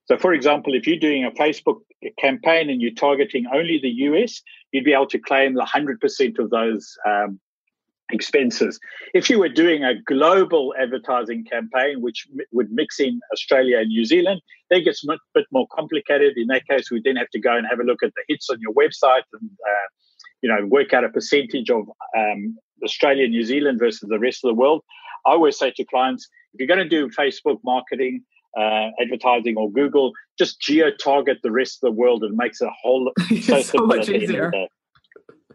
So, 0.06 0.18
for 0.18 0.34
example, 0.34 0.76
if 0.76 0.86
you're 0.86 0.98
doing 1.00 1.26
a 1.26 1.32
Facebook 1.32 1.80
campaign 2.20 2.70
and 2.70 2.82
you're 2.82 2.94
targeting 2.94 3.46
only 3.54 3.80
the 3.82 3.90
US, 3.90 4.42
you'd 4.72 4.86
be 4.86 4.94
able 4.94 5.08
to 5.08 5.20
claim 5.20 5.56
the 5.56 5.66
100% 5.66 6.40
of 6.40 6.50
those 6.52 6.96
um, 7.08 7.40
expenses. 8.12 8.80
If 9.14 9.30
you 9.30 9.40
were 9.40 9.50
doing 9.50 9.84
a 9.84 10.00
global 10.06 10.76
advertising 10.80 11.44
campaign, 11.46 12.02
which 12.02 12.28
m- 12.32 12.46
would 12.52 12.72
mix 12.72 13.00
in 13.00 13.20
Australia 13.34 13.80
and 13.80 13.90
New 13.90 14.06
Zealand, 14.06 14.42
that 14.70 14.82
gets 14.82 15.04
a 15.08 15.18
bit 15.34 15.46
more 15.52 15.68
complicated. 15.72 16.38
In 16.38 16.48
that 16.48 16.68
case, 16.68 16.92
we 16.92 17.02
then 17.04 17.16
have 17.16 17.30
to 17.32 17.40
go 17.40 17.56
and 17.56 17.66
have 17.68 17.80
a 17.80 17.84
look 17.84 18.04
at 18.04 18.12
the 18.16 18.24
hits 18.28 18.50
on 18.50 18.60
your 18.62 18.74
website 18.74 19.24
and 19.34 19.50
uh, 19.68 19.88
you 20.42 20.50
know 20.50 20.66
work 20.68 20.94
out 20.94 21.04
a 21.04 21.10
percentage 21.10 21.70
of 21.72 21.84
um, 22.16 22.58
Australia, 22.84 23.24
and 23.24 23.32
New 23.32 23.44
Zealand 23.44 23.80
versus 23.80 24.08
the 24.08 24.20
rest 24.20 24.44
of 24.44 24.50
the 24.50 24.56
world. 24.56 24.84
I 25.26 25.32
always 25.32 25.58
say 25.58 25.72
to 25.76 25.86
clients, 25.86 26.28
if 26.54 26.60
you're 26.60 26.68
going 26.68 26.88
to 26.88 26.90
do 26.90 27.10
Facebook 27.10 27.58
marketing, 27.64 28.24
uh, 28.58 28.90
advertising 29.02 29.58
or 29.58 29.72
Google, 29.72 30.14
just 30.38 30.60
geo 30.62 30.92
target 30.92 31.38
the 31.44 31.52
rest 31.52 31.84
of 31.84 31.88
the 31.88 31.92
world 31.92 32.24
and 32.24 32.36
makes 32.36 32.62
it 32.62 32.68
a 32.68 32.72
whole 32.82 33.12
so, 33.42 33.62
so 33.62 33.86
much 33.86 34.10
easier. 34.10 34.52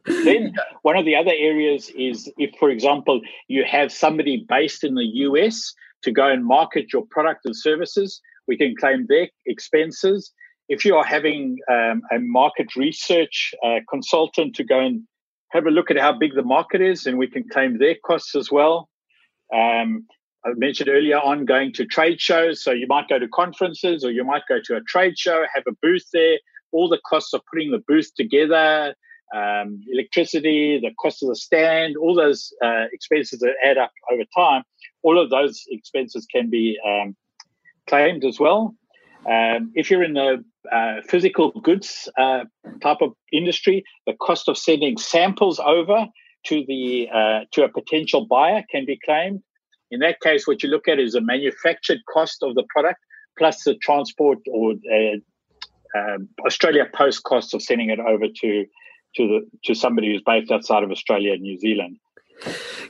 then 0.06 0.54
one 0.82 0.96
of 0.96 1.04
the 1.04 1.16
other 1.16 1.32
areas 1.36 1.90
is 1.90 2.30
if, 2.38 2.50
for 2.58 2.70
example, 2.70 3.20
you 3.48 3.64
have 3.64 3.92
somebody 3.92 4.44
based 4.48 4.84
in 4.84 4.94
the 4.94 5.04
US 5.04 5.72
to 6.02 6.12
go 6.12 6.26
and 6.26 6.44
market 6.44 6.92
your 6.92 7.04
product 7.10 7.40
and 7.44 7.56
services, 7.56 8.20
we 8.46 8.56
can 8.56 8.74
claim 8.78 9.06
their 9.08 9.28
expenses. 9.46 10.32
If 10.68 10.84
you 10.84 10.96
are 10.96 11.04
having 11.04 11.58
um, 11.70 12.02
a 12.12 12.18
market 12.18 12.76
research 12.76 13.52
uh, 13.64 13.80
consultant 13.88 14.54
to 14.56 14.64
go 14.64 14.78
and 14.78 15.02
have 15.50 15.66
a 15.66 15.70
look 15.70 15.90
at 15.90 15.98
how 15.98 16.12
big 16.16 16.34
the 16.34 16.42
market 16.42 16.80
is, 16.80 17.06
and 17.06 17.18
we 17.18 17.26
can 17.26 17.44
claim 17.48 17.78
their 17.78 17.96
costs 18.04 18.36
as 18.36 18.50
well. 18.50 18.88
Um, 19.54 20.06
I 20.44 20.50
mentioned 20.56 20.88
earlier 20.88 21.18
on 21.18 21.44
going 21.44 21.72
to 21.74 21.84
trade 21.84 22.20
shows. 22.20 22.62
So 22.62 22.72
you 22.72 22.86
might 22.86 23.08
go 23.08 23.18
to 23.18 23.28
conferences 23.28 24.04
or 24.04 24.10
you 24.10 24.24
might 24.24 24.42
go 24.48 24.58
to 24.64 24.76
a 24.76 24.80
trade 24.82 25.18
show, 25.18 25.44
have 25.54 25.64
a 25.68 25.72
booth 25.82 26.06
there. 26.12 26.38
All 26.72 26.88
the 26.88 27.00
costs 27.06 27.34
of 27.34 27.42
putting 27.52 27.72
the 27.72 27.82
booth 27.86 28.14
together, 28.14 28.94
um, 29.34 29.80
electricity, 29.92 30.78
the 30.80 30.92
cost 31.00 31.22
of 31.22 31.28
the 31.28 31.36
stand, 31.36 31.96
all 31.96 32.14
those 32.14 32.52
uh, 32.64 32.84
expenses 32.92 33.40
that 33.40 33.54
add 33.64 33.76
up 33.76 33.92
over 34.12 34.22
time, 34.36 34.62
all 35.02 35.20
of 35.20 35.30
those 35.30 35.64
expenses 35.68 36.26
can 36.32 36.48
be 36.48 36.78
um, 36.86 37.16
claimed 37.86 38.24
as 38.24 38.38
well. 38.38 38.74
Um, 39.28 39.72
if 39.74 39.90
you're 39.90 40.02
in 40.02 40.14
the 40.14 40.42
uh, 40.72 41.02
physical 41.06 41.50
goods 41.50 42.08
uh, 42.18 42.44
type 42.80 42.98
of 43.02 43.12
industry, 43.32 43.84
the 44.06 44.14
cost 44.14 44.48
of 44.48 44.56
sending 44.56 44.96
samples 44.96 45.58
over 45.58 46.06
to 46.46 46.64
the 46.66 47.08
uh, 47.12 47.40
to 47.52 47.64
a 47.64 47.68
potential 47.68 48.26
buyer 48.26 48.64
can 48.70 48.86
be 48.86 48.98
claimed. 49.04 49.42
In 49.90 50.00
that 50.00 50.20
case, 50.20 50.46
what 50.46 50.62
you 50.62 50.68
look 50.68 50.88
at 50.88 50.98
is 50.98 51.12
the 51.12 51.20
manufactured 51.20 51.98
cost 52.12 52.42
of 52.42 52.54
the 52.54 52.64
product 52.68 53.00
plus 53.38 53.64
the 53.64 53.74
transport 53.76 54.38
or 54.50 54.72
uh, 54.72 55.98
uh, 55.98 56.18
Australia 56.46 56.86
Post 56.94 57.24
costs 57.24 57.54
of 57.54 57.62
sending 57.62 57.90
it 57.90 57.98
over 57.98 58.26
to 58.42 58.66
to 59.16 59.26
the 59.26 59.40
to 59.64 59.74
somebody 59.74 60.12
who's 60.12 60.22
based 60.24 60.52
outside 60.52 60.84
of 60.84 60.90
Australia 60.90 61.32
and 61.32 61.42
New 61.42 61.58
Zealand. 61.58 61.96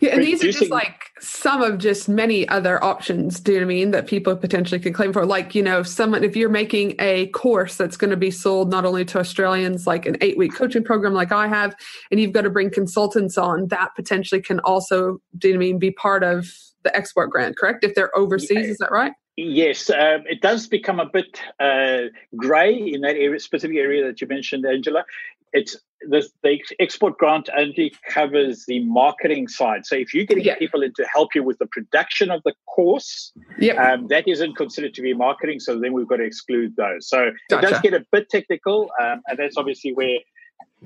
Yeah, 0.00 0.14
and 0.14 0.22
these 0.22 0.42
are 0.42 0.50
just 0.50 0.70
like 0.70 1.10
some 1.20 1.62
of 1.62 1.78
just 1.78 2.08
many 2.08 2.48
other 2.48 2.82
options, 2.82 3.40
do 3.40 3.52
you 3.52 3.58
know 3.58 3.64
I 3.64 3.68
mean, 3.68 3.90
that 3.90 4.06
people 4.06 4.34
potentially 4.36 4.80
can 4.80 4.92
claim 4.92 5.12
for. 5.12 5.26
Like, 5.26 5.54
you 5.54 5.62
know, 5.62 5.82
someone 5.82 6.24
if 6.24 6.36
you're 6.36 6.48
making 6.48 6.94
a 6.98 7.26
course 7.28 7.76
that's 7.76 7.96
going 7.96 8.10
to 8.10 8.16
be 8.16 8.30
sold 8.30 8.70
not 8.70 8.84
only 8.84 9.04
to 9.06 9.18
Australians, 9.18 9.86
like 9.86 10.06
an 10.06 10.16
eight 10.20 10.38
week 10.38 10.54
coaching 10.54 10.84
program 10.84 11.12
like 11.12 11.32
I 11.32 11.46
have, 11.48 11.74
and 12.10 12.20
you've 12.20 12.32
got 12.32 12.42
to 12.42 12.50
bring 12.50 12.70
consultants 12.70 13.36
on, 13.36 13.68
that 13.68 13.90
potentially 13.94 14.40
can 14.40 14.60
also, 14.60 15.18
do 15.36 15.48
you 15.48 15.54
know 15.54 15.58
I 15.58 15.60
mean, 15.60 15.78
be 15.78 15.90
part 15.90 16.22
of 16.22 16.48
the 16.82 16.96
export 16.96 17.30
grant, 17.30 17.58
correct? 17.58 17.84
If 17.84 17.94
they're 17.94 18.16
overseas, 18.16 18.50
yeah. 18.50 18.72
is 18.72 18.78
that 18.78 18.90
right? 18.90 19.12
Yes, 19.36 19.88
um, 19.90 20.24
it 20.26 20.42
does 20.42 20.66
become 20.66 21.00
a 21.00 21.06
bit 21.06 21.40
uh, 21.58 22.08
grey 22.36 22.74
in 22.74 23.00
that 23.02 23.16
area, 23.16 23.40
specific 23.40 23.76
area 23.76 24.04
that 24.06 24.20
you 24.20 24.26
mentioned, 24.26 24.66
Angela. 24.66 25.04
It's 25.52 25.76
the, 26.02 26.26
the 26.42 26.60
export 26.78 27.18
grant 27.18 27.48
only 27.56 27.92
covers 28.08 28.64
the 28.66 28.84
marketing 28.84 29.48
side. 29.48 29.84
So 29.84 29.96
if 29.96 30.14
you're 30.14 30.24
getting 30.24 30.44
yeah. 30.44 30.56
people 30.56 30.82
in 30.82 30.92
to 30.94 31.06
help 31.12 31.34
you 31.34 31.42
with 31.42 31.58
the 31.58 31.66
production 31.66 32.30
of 32.30 32.42
the 32.44 32.54
course, 32.66 33.32
yep. 33.58 33.76
um, 33.76 34.06
that 34.08 34.26
isn't 34.26 34.56
considered 34.56 34.94
to 34.94 35.02
be 35.02 35.12
marketing. 35.12 35.60
So 35.60 35.78
then 35.78 35.92
we've 35.92 36.08
got 36.08 36.16
to 36.16 36.24
exclude 36.24 36.76
those. 36.76 37.08
So 37.08 37.30
gotcha. 37.50 37.66
it 37.66 37.70
does 37.70 37.80
get 37.80 37.94
a 37.94 38.06
bit 38.12 38.28
technical, 38.30 38.90
um, 39.00 39.22
and 39.26 39.38
that's 39.38 39.56
obviously 39.56 39.92
where 39.92 40.18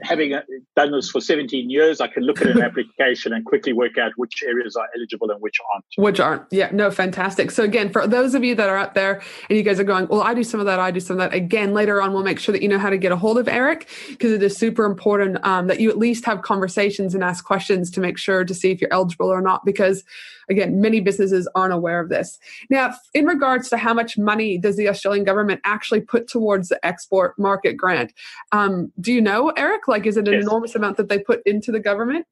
having 0.02 0.34
uh, 0.34 0.42
done 0.76 0.92
this 0.92 1.10
for 1.10 1.20
17 1.20 1.70
years, 1.70 2.00
I 2.00 2.08
can 2.08 2.24
look 2.24 2.40
at 2.40 2.48
an 2.48 2.62
application 2.62 3.32
and 3.32 3.44
quickly 3.44 3.72
work 3.72 3.98
out 3.98 4.12
which 4.16 4.42
areas 4.42 4.76
are 4.76 4.88
eligible 4.96 5.30
and 5.30 5.40
which 5.40 5.58
aren't. 5.72 5.84
Which 5.96 6.20
aren't. 6.20 6.42
Yeah, 6.50 6.70
no, 6.72 6.90
fantastic. 6.90 7.50
So, 7.50 7.62
again, 7.62 7.90
for 7.90 8.06
those 8.06 8.34
of 8.34 8.44
you 8.44 8.54
that 8.56 8.68
are 8.68 8.76
out 8.76 8.94
there 8.94 9.22
and 9.48 9.56
you 9.56 9.62
guys 9.62 9.78
are 9.78 9.84
going, 9.84 10.08
well, 10.08 10.22
I 10.22 10.34
do 10.34 10.44
some 10.44 10.60
of 10.60 10.66
that, 10.66 10.78
I 10.78 10.90
do 10.90 11.00
some 11.00 11.18
of 11.20 11.30
that. 11.30 11.36
Again, 11.36 11.74
later 11.74 12.02
on, 12.02 12.12
we'll 12.12 12.24
make 12.24 12.38
sure 12.38 12.52
that 12.52 12.62
you 12.62 12.68
know 12.68 12.78
how 12.78 12.90
to 12.90 12.98
get 12.98 13.12
a 13.12 13.16
hold 13.16 13.38
of 13.38 13.48
Eric 13.48 13.88
because 14.08 14.32
it 14.32 14.42
is 14.42 14.56
super 14.56 14.84
important 14.84 15.44
um, 15.44 15.66
that 15.68 15.80
you 15.80 15.90
at 15.90 15.98
least 15.98 16.24
have 16.24 16.42
conversations 16.42 17.14
and 17.14 17.22
ask 17.22 17.44
questions 17.44 17.90
to 17.92 18.00
make 18.00 18.18
sure 18.18 18.44
to 18.44 18.54
see 18.54 18.70
if 18.70 18.80
you're 18.80 18.92
eligible 18.92 19.28
or 19.28 19.40
not. 19.40 19.64
Because 19.64 20.04
again, 20.48 20.80
many 20.80 21.00
businesses 21.00 21.48
aren't 21.54 21.72
aware 21.72 22.00
of 22.00 22.08
this. 22.08 22.38
Now, 22.70 22.94
in 23.14 23.26
regards 23.26 23.68
to 23.70 23.76
how 23.76 23.94
much 23.94 24.18
money 24.18 24.58
does 24.58 24.76
the 24.76 24.88
Australian 24.88 25.24
government 25.24 25.60
actually 25.64 26.00
put 26.00 26.28
towards 26.28 26.68
the 26.68 26.84
export 26.84 27.38
market 27.38 27.76
grant, 27.76 28.12
um, 28.52 28.92
do 29.00 29.12
you 29.12 29.20
know, 29.20 29.50
Eric? 29.50 29.83
Like, 29.86 30.06
is 30.06 30.16
it 30.16 30.28
an 30.28 30.34
yes. 30.34 30.42
enormous 30.42 30.74
amount 30.74 30.96
that 30.96 31.08
they 31.08 31.18
put 31.18 31.42
into 31.46 31.72
the 31.72 31.80
government? 31.80 32.26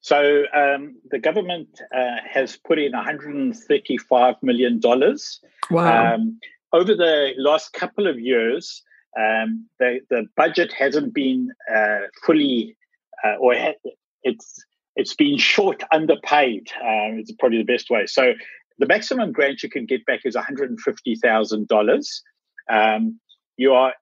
So 0.00 0.44
um, 0.54 0.96
the 1.10 1.18
government 1.18 1.80
uh, 1.96 2.16
has 2.30 2.58
put 2.58 2.78
in 2.78 2.92
135 2.92 4.34
million 4.42 4.78
dollars. 4.78 5.40
Wow. 5.70 6.14
Um, 6.14 6.38
over 6.74 6.94
the 6.94 7.32
last 7.38 7.72
couple 7.72 8.06
of 8.06 8.20
years, 8.20 8.82
um, 9.18 9.66
the 9.78 10.00
the 10.10 10.26
budget 10.36 10.74
hasn't 10.74 11.14
been 11.14 11.48
uh, 11.74 12.00
fully, 12.22 12.76
uh, 13.24 13.36
or 13.40 13.54
ha- 13.54 13.90
it's 14.22 14.62
it's 14.94 15.14
been 15.14 15.38
short 15.38 15.82
underpaid. 15.90 16.70
Um, 16.82 17.18
it's 17.18 17.32
probably 17.32 17.58
the 17.58 17.72
best 17.72 17.88
way. 17.88 18.04
So 18.04 18.34
the 18.78 18.86
maximum 18.86 19.32
grant 19.32 19.62
you 19.62 19.70
can 19.70 19.86
get 19.86 20.04
back 20.04 20.20
is 20.26 20.34
one 20.34 20.44
hundred 20.44 20.68
and 20.68 20.80
fifty 20.80 21.14
thousand 21.14 21.60
um, 21.60 21.66
dollars. 21.66 22.22
You 23.56 23.72
are 23.72 23.94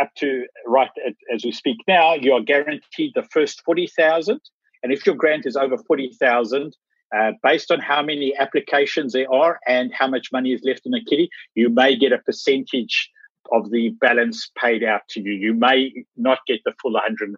up 0.00 0.10
to 0.18 0.46
right 0.66 0.90
as 1.34 1.44
we 1.44 1.52
speak 1.52 1.78
now. 1.86 2.14
You 2.14 2.32
are 2.34 2.40
guaranteed 2.40 3.12
the 3.14 3.26
first 3.30 3.62
forty 3.64 3.86
thousand, 3.86 4.40
and 4.82 4.92
if 4.92 5.06
your 5.06 5.14
grant 5.14 5.46
is 5.46 5.56
over 5.56 5.78
forty 5.78 6.10
thousand, 6.20 6.76
uh, 7.16 7.32
based 7.42 7.70
on 7.70 7.80
how 7.80 8.02
many 8.02 8.36
applications 8.38 9.12
there 9.12 9.32
are 9.32 9.58
and 9.66 9.92
how 9.92 10.08
much 10.08 10.28
money 10.32 10.52
is 10.52 10.62
left 10.64 10.86
in 10.86 10.92
the 10.92 11.04
kitty, 11.08 11.28
you 11.54 11.68
may 11.68 11.96
get 11.96 12.12
a 12.12 12.18
percentage 12.18 13.10
of 13.52 13.70
the 13.70 13.90
balance 14.00 14.50
paid 14.56 14.84
out 14.84 15.02
to 15.10 15.20
you. 15.20 15.32
You 15.32 15.54
may 15.54 15.92
not 16.16 16.38
get 16.46 16.60
the 16.64 16.72
full 16.80 16.92
$150,000. 16.92 17.34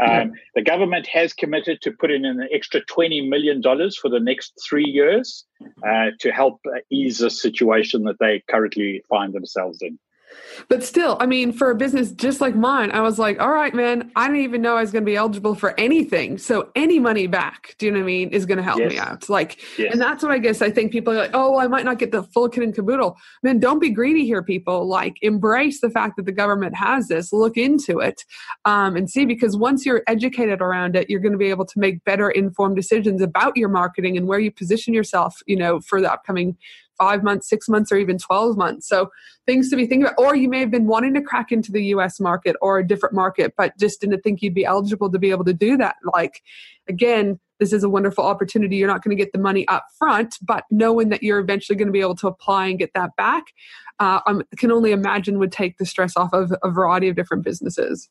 Um, 0.00 0.32
the 0.54 0.62
government 0.62 1.06
has 1.08 1.32
committed 1.32 1.82
to 1.82 1.92
put 1.92 2.10
in 2.10 2.24
an 2.24 2.48
extra 2.52 2.80
$20 2.84 3.28
million 3.28 3.62
for 3.62 4.08
the 4.08 4.20
next 4.20 4.52
three 4.66 4.86
years 4.86 5.44
uh, 5.86 6.10
to 6.20 6.30
help 6.30 6.60
ease 6.90 7.18
the 7.18 7.30
situation 7.30 8.04
that 8.04 8.16
they 8.18 8.42
currently 8.48 9.02
find 9.08 9.32
themselves 9.32 9.82
in. 9.82 9.98
But 10.68 10.84
still, 10.84 11.16
I 11.20 11.26
mean, 11.26 11.52
for 11.52 11.70
a 11.70 11.74
business 11.74 12.12
just 12.12 12.40
like 12.40 12.54
mine, 12.54 12.90
I 12.92 13.00
was 13.00 13.18
like, 13.18 13.40
all 13.40 13.50
right, 13.50 13.74
man, 13.74 14.10
I 14.16 14.26
didn't 14.26 14.42
even 14.42 14.62
know 14.62 14.76
I 14.76 14.80
was 14.80 14.92
going 14.92 15.04
to 15.04 15.10
be 15.10 15.16
eligible 15.16 15.54
for 15.54 15.78
anything. 15.78 16.38
So 16.38 16.70
any 16.74 16.98
money 16.98 17.26
back, 17.26 17.74
do 17.78 17.86
you 17.86 17.92
know 17.92 17.98
what 17.98 18.04
I 18.04 18.06
mean, 18.06 18.28
is 18.30 18.46
going 18.46 18.58
to 18.58 18.64
help 18.64 18.78
yes. 18.78 18.90
me 18.90 18.98
out. 18.98 19.28
Like, 19.28 19.60
yes. 19.78 19.92
and 19.92 20.00
that's 20.00 20.22
what 20.22 20.32
I 20.32 20.38
guess 20.38 20.62
I 20.62 20.70
think 20.70 20.92
people 20.92 21.12
are 21.12 21.16
like, 21.16 21.30
oh, 21.34 21.52
well, 21.52 21.60
I 21.60 21.66
might 21.66 21.84
not 21.84 21.98
get 21.98 22.12
the 22.12 22.22
full 22.22 22.48
kit 22.48 22.64
and 22.64 22.74
caboodle. 22.74 23.16
Man, 23.42 23.58
don't 23.58 23.80
be 23.80 23.90
greedy 23.90 24.24
here, 24.24 24.42
people. 24.42 24.86
Like, 24.86 25.14
embrace 25.22 25.80
the 25.80 25.90
fact 25.90 26.16
that 26.16 26.26
the 26.26 26.32
government 26.32 26.74
has 26.76 27.08
this, 27.08 27.32
look 27.32 27.56
into 27.56 27.98
it 27.98 28.24
um, 28.64 28.96
and 28.96 29.10
see, 29.10 29.24
because 29.24 29.56
once 29.56 29.84
you're 29.84 30.02
educated 30.06 30.60
around 30.60 30.96
it, 30.96 31.10
you're 31.10 31.20
going 31.20 31.32
to 31.32 31.38
be 31.38 31.50
able 31.50 31.66
to 31.66 31.78
make 31.78 32.04
better 32.04 32.30
informed 32.30 32.76
decisions 32.76 33.22
about 33.22 33.56
your 33.56 33.68
marketing 33.68 34.16
and 34.16 34.26
where 34.26 34.38
you 34.38 34.50
position 34.50 34.94
yourself, 34.94 35.40
you 35.46 35.56
know, 35.56 35.80
for 35.80 36.00
the 36.00 36.12
upcoming 36.12 36.56
five 37.02 37.24
months, 37.24 37.48
six 37.48 37.68
months, 37.68 37.90
or 37.90 37.96
even 37.96 38.16
12 38.16 38.56
months. 38.56 38.88
So 38.88 39.10
things 39.44 39.68
to 39.70 39.76
be 39.76 39.86
thinking 39.86 40.04
about. 40.04 40.14
Or 40.18 40.36
you 40.36 40.48
may 40.48 40.60
have 40.60 40.70
been 40.70 40.86
wanting 40.86 41.14
to 41.14 41.20
crack 41.20 41.50
into 41.50 41.72
the 41.72 41.82
US 41.86 42.20
market 42.20 42.54
or 42.62 42.78
a 42.78 42.86
different 42.86 43.12
market, 43.12 43.54
but 43.56 43.76
just 43.76 44.00
didn't 44.00 44.22
think 44.22 44.40
you'd 44.40 44.54
be 44.54 44.64
eligible 44.64 45.10
to 45.10 45.18
be 45.18 45.32
able 45.32 45.44
to 45.46 45.52
do 45.52 45.76
that. 45.78 45.96
Like, 46.14 46.42
again, 46.88 47.40
this 47.58 47.72
is 47.72 47.82
a 47.82 47.88
wonderful 47.88 48.24
opportunity. 48.24 48.76
You're 48.76 48.86
not 48.86 49.02
going 49.02 49.16
to 49.16 49.20
get 49.20 49.32
the 49.32 49.40
money 49.40 49.66
up 49.66 49.86
front, 49.98 50.38
but 50.42 50.62
knowing 50.70 51.08
that 51.08 51.24
you're 51.24 51.40
eventually 51.40 51.76
going 51.76 51.88
to 51.88 51.92
be 51.92 52.00
able 52.00 52.16
to 52.16 52.28
apply 52.28 52.66
and 52.66 52.78
get 52.78 52.92
that 52.94 53.16
back, 53.16 53.46
uh, 53.98 54.20
I 54.24 54.40
can 54.56 54.70
only 54.70 54.92
imagine 54.92 55.40
would 55.40 55.50
take 55.50 55.78
the 55.78 55.86
stress 55.86 56.16
off 56.16 56.32
of 56.32 56.52
a 56.62 56.70
variety 56.70 57.08
of 57.08 57.16
different 57.16 57.42
businesses. 57.42 58.08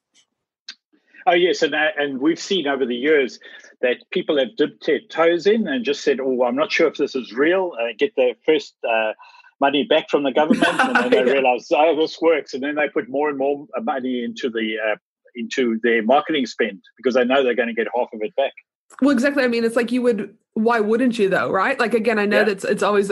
Oh 1.27 1.33
yes, 1.33 1.61
and 1.61 1.75
and 1.75 2.19
we've 2.19 2.39
seen 2.39 2.67
over 2.67 2.85
the 2.85 2.95
years 2.95 3.39
that 3.81 3.97
people 4.11 4.37
have 4.37 4.55
dipped 4.55 4.85
their 4.85 4.99
toes 5.09 5.47
in 5.47 5.67
and 5.67 5.85
just 5.85 6.03
said, 6.03 6.19
"Oh, 6.21 6.43
I'm 6.43 6.55
not 6.55 6.71
sure 6.71 6.87
if 6.87 6.97
this 6.97 7.15
is 7.15 7.33
real." 7.33 7.71
Uh, 7.79 7.93
get 7.97 8.15
their 8.15 8.33
first 8.45 8.75
uh, 8.87 9.13
money 9.59 9.83
back 9.83 10.09
from 10.09 10.23
the 10.23 10.31
government, 10.31 10.79
and 10.79 10.95
then 10.95 11.25
they 11.25 11.31
realize, 11.33 11.67
"Oh, 11.71 11.95
this 11.95 12.19
works," 12.21 12.53
and 12.53 12.63
then 12.63 12.75
they 12.75 12.89
put 12.89 13.09
more 13.09 13.29
and 13.29 13.37
more 13.37 13.67
money 13.81 14.23
into 14.23 14.49
the 14.49 14.77
uh, 14.91 14.95
into 15.35 15.79
their 15.83 16.03
marketing 16.03 16.45
spend 16.45 16.81
because 16.97 17.15
they 17.15 17.25
know 17.25 17.43
they're 17.43 17.55
going 17.55 17.69
to 17.69 17.73
get 17.73 17.87
half 17.95 18.09
of 18.13 18.21
it 18.21 18.35
back. 18.35 18.53
Well, 19.01 19.11
exactly. 19.11 19.43
I 19.43 19.47
mean, 19.47 19.63
it's 19.63 19.75
like 19.75 19.91
you 19.91 20.01
would. 20.01 20.35
Why 20.53 20.81
wouldn't 20.81 21.17
you 21.17 21.29
though? 21.29 21.49
Right? 21.49 21.79
Like 21.79 21.93
again, 21.93 22.19
I 22.19 22.25
know 22.25 22.39
yeah. 22.39 22.53
that 22.53 22.65
it's 22.65 22.83
always 22.83 23.09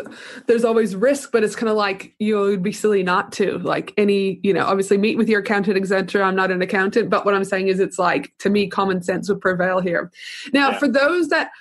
there's 0.47 0.65
always 0.65 0.93
risk, 0.93 1.31
but 1.31 1.41
it's 1.41 1.55
kind 1.55 1.69
of 1.69 1.77
like 1.77 2.13
you 2.19 2.35
know, 2.35 2.41
would 2.41 2.61
be 2.61 2.73
silly 2.73 3.01
not 3.01 3.31
to. 3.33 3.59
Like 3.59 3.93
any, 3.97 4.41
you 4.43 4.53
know, 4.53 4.65
obviously 4.65 4.97
meet 4.97 5.17
with 5.17 5.29
your 5.29 5.39
accountant, 5.39 5.77
etc. 5.77 6.23
I'm 6.23 6.35
not 6.35 6.51
an 6.51 6.61
accountant, 6.61 7.09
but 7.09 7.23
what 7.23 7.33
I'm 7.33 7.45
saying 7.45 7.69
is, 7.69 7.79
it's 7.79 7.97
like 7.97 8.33
to 8.39 8.49
me, 8.49 8.67
common 8.67 9.01
sense 9.01 9.29
would 9.29 9.39
prevail 9.39 9.79
here. 9.79 10.11
Now, 10.51 10.71
yeah. 10.71 10.79
for 10.79 10.89
those 10.89 11.29
that 11.29 11.51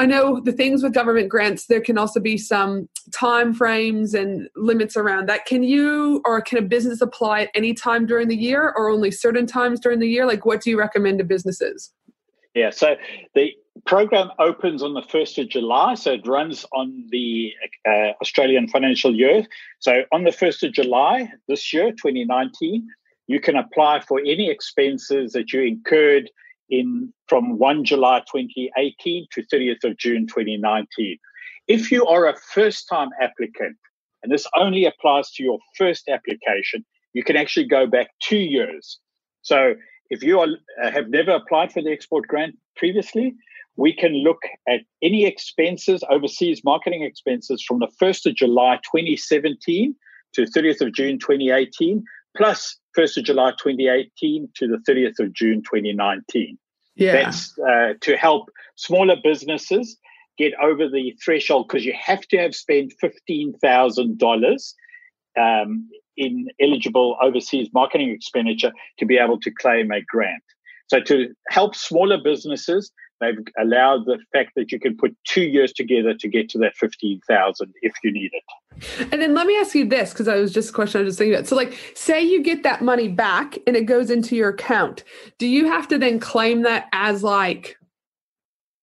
I 0.00 0.06
know 0.06 0.38
the 0.38 0.52
things 0.52 0.84
with 0.84 0.94
government 0.94 1.28
grants, 1.28 1.66
there 1.66 1.80
can 1.80 1.98
also 1.98 2.20
be 2.20 2.38
some 2.38 2.88
time 3.12 3.52
frames 3.52 4.14
and 4.14 4.48
limits 4.54 4.96
around 4.96 5.28
that. 5.28 5.44
Can 5.44 5.64
you 5.64 6.22
or 6.24 6.40
can 6.40 6.58
a 6.58 6.62
business 6.62 7.00
apply 7.00 7.42
at 7.42 7.50
any 7.54 7.74
time 7.74 8.06
during 8.06 8.28
the 8.28 8.36
year 8.36 8.72
or 8.76 8.88
only 8.88 9.10
certain 9.10 9.44
times 9.44 9.80
during 9.80 9.98
the 9.98 10.08
year? 10.08 10.24
Like, 10.24 10.46
what 10.46 10.62
do 10.62 10.70
you 10.70 10.78
recommend 10.78 11.18
to 11.18 11.24
businesses? 11.24 11.92
Yeah, 12.54 12.70
so 12.70 12.96
the 13.34 13.52
program 13.86 14.30
opens 14.38 14.82
on 14.82 14.94
the 14.94 15.02
1st 15.02 15.42
of 15.42 15.48
July, 15.48 15.94
so 15.94 16.12
it 16.12 16.26
runs 16.26 16.64
on 16.72 17.06
the 17.10 17.52
uh, 17.86 18.12
Australian 18.20 18.68
financial 18.68 19.14
year. 19.14 19.46
So 19.78 20.02
on 20.12 20.24
the 20.24 20.30
1st 20.30 20.68
of 20.68 20.72
July 20.72 21.30
this 21.46 21.72
year, 21.72 21.92
2019, 21.92 22.88
you 23.26 23.40
can 23.40 23.56
apply 23.56 24.00
for 24.00 24.18
any 24.20 24.50
expenses 24.50 25.32
that 25.32 25.52
you 25.52 25.62
incurred 25.62 26.30
in 26.70 27.12
from 27.28 27.58
1 27.58 27.84
July 27.84 28.20
2018 28.20 29.26
to 29.32 29.42
30th 29.42 29.84
of 29.84 29.96
June 29.98 30.26
2019. 30.26 31.18
If 31.66 31.92
you 31.92 32.06
are 32.06 32.26
a 32.26 32.36
first 32.36 32.88
time 32.88 33.10
applicant, 33.20 33.76
and 34.22 34.32
this 34.32 34.46
only 34.56 34.84
applies 34.86 35.30
to 35.32 35.42
your 35.42 35.58
first 35.76 36.08
application, 36.08 36.84
you 37.12 37.22
can 37.22 37.36
actually 37.36 37.66
go 37.66 37.86
back 37.86 38.08
two 38.22 38.38
years. 38.38 38.98
So 39.42 39.74
if 40.10 40.22
you 40.22 40.40
are, 40.40 40.48
uh, 40.82 40.90
have 40.90 41.08
never 41.08 41.32
applied 41.32 41.72
for 41.72 41.82
the 41.82 41.90
export 41.90 42.26
grant 42.26 42.56
previously, 42.76 43.34
we 43.76 43.92
can 43.92 44.12
look 44.24 44.42
at 44.68 44.80
any 45.02 45.24
expenses, 45.24 46.02
overseas 46.10 46.62
marketing 46.64 47.04
expenses 47.04 47.62
from 47.66 47.78
the 47.78 47.88
1st 48.02 48.26
of 48.26 48.34
July 48.34 48.76
2017 48.92 49.94
to 50.34 50.42
30th 50.42 50.80
of 50.80 50.92
June 50.92 51.18
2018, 51.18 52.02
plus 52.36 52.76
1st 52.96 53.18
of 53.18 53.24
July 53.24 53.50
2018 53.52 54.48
to 54.56 54.66
the 54.66 54.78
30th 54.88 55.20
of 55.20 55.32
June 55.32 55.62
2019. 55.62 56.58
Yeah. 56.96 57.12
That's 57.12 57.56
uh, 57.58 57.94
to 58.00 58.16
help 58.16 58.50
smaller 58.74 59.14
businesses 59.22 59.96
get 60.36 60.52
over 60.60 60.88
the 60.88 61.16
threshold 61.24 61.68
because 61.68 61.84
you 61.84 61.94
have 62.00 62.22
to 62.22 62.38
have 62.38 62.54
spent 62.54 62.94
$15,000 63.02 64.74
um, 65.38 65.88
in 66.18 66.48
eligible 66.60 67.16
overseas 67.22 67.68
marketing 67.72 68.10
expenditure 68.10 68.72
to 68.98 69.06
be 69.06 69.16
able 69.16 69.40
to 69.40 69.50
claim 69.50 69.90
a 69.90 70.02
grant. 70.02 70.42
So 70.88 71.00
to 71.00 71.34
help 71.48 71.74
smaller 71.74 72.18
businesses, 72.22 72.90
they've 73.20 73.38
allowed 73.58 74.06
the 74.06 74.18
fact 74.32 74.52
that 74.56 74.72
you 74.72 74.80
can 74.80 74.96
put 74.96 75.16
two 75.26 75.42
years 75.42 75.72
together 75.72 76.14
to 76.14 76.28
get 76.28 76.48
to 76.50 76.58
that 76.58 76.76
15,000 76.76 77.72
if 77.82 77.92
you 78.02 78.12
need 78.12 78.30
it. 78.32 79.08
And 79.12 79.20
then 79.20 79.34
let 79.34 79.46
me 79.46 79.56
ask 79.58 79.74
you 79.74 79.86
this, 79.86 80.12
because 80.12 80.28
I 80.28 80.36
was 80.36 80.52
just 80.52 80.70
a 80.70 80.72
question 80.72 81.00
I 81.00 81.04
was 81.04 81.10
just 81.12 81.18
thinking 81.18 81.34
about. 81.34 81.46
So 81.46 81.56
like, 81.56 81.76
say 81.94 82.22
you 82.22 82.42
get 82.42 82.62
that 82.62 82.80
money 82.80 83.08
back 83.08 83.58
and 83.66 83.76
it 83.76 83.86
goes 83.86 84.10
into 84.10 84.36
your 84.36 84.50
account. 84.50 85.04
Do 85.38 85.46
you 85.46 85.66
have 85.66 85.88
to 85.88 85.98
then 85.98 86.20
claim 86.20 86.62
that 86.62 86.88
as 86.92 87.22
like, 87.22 87.76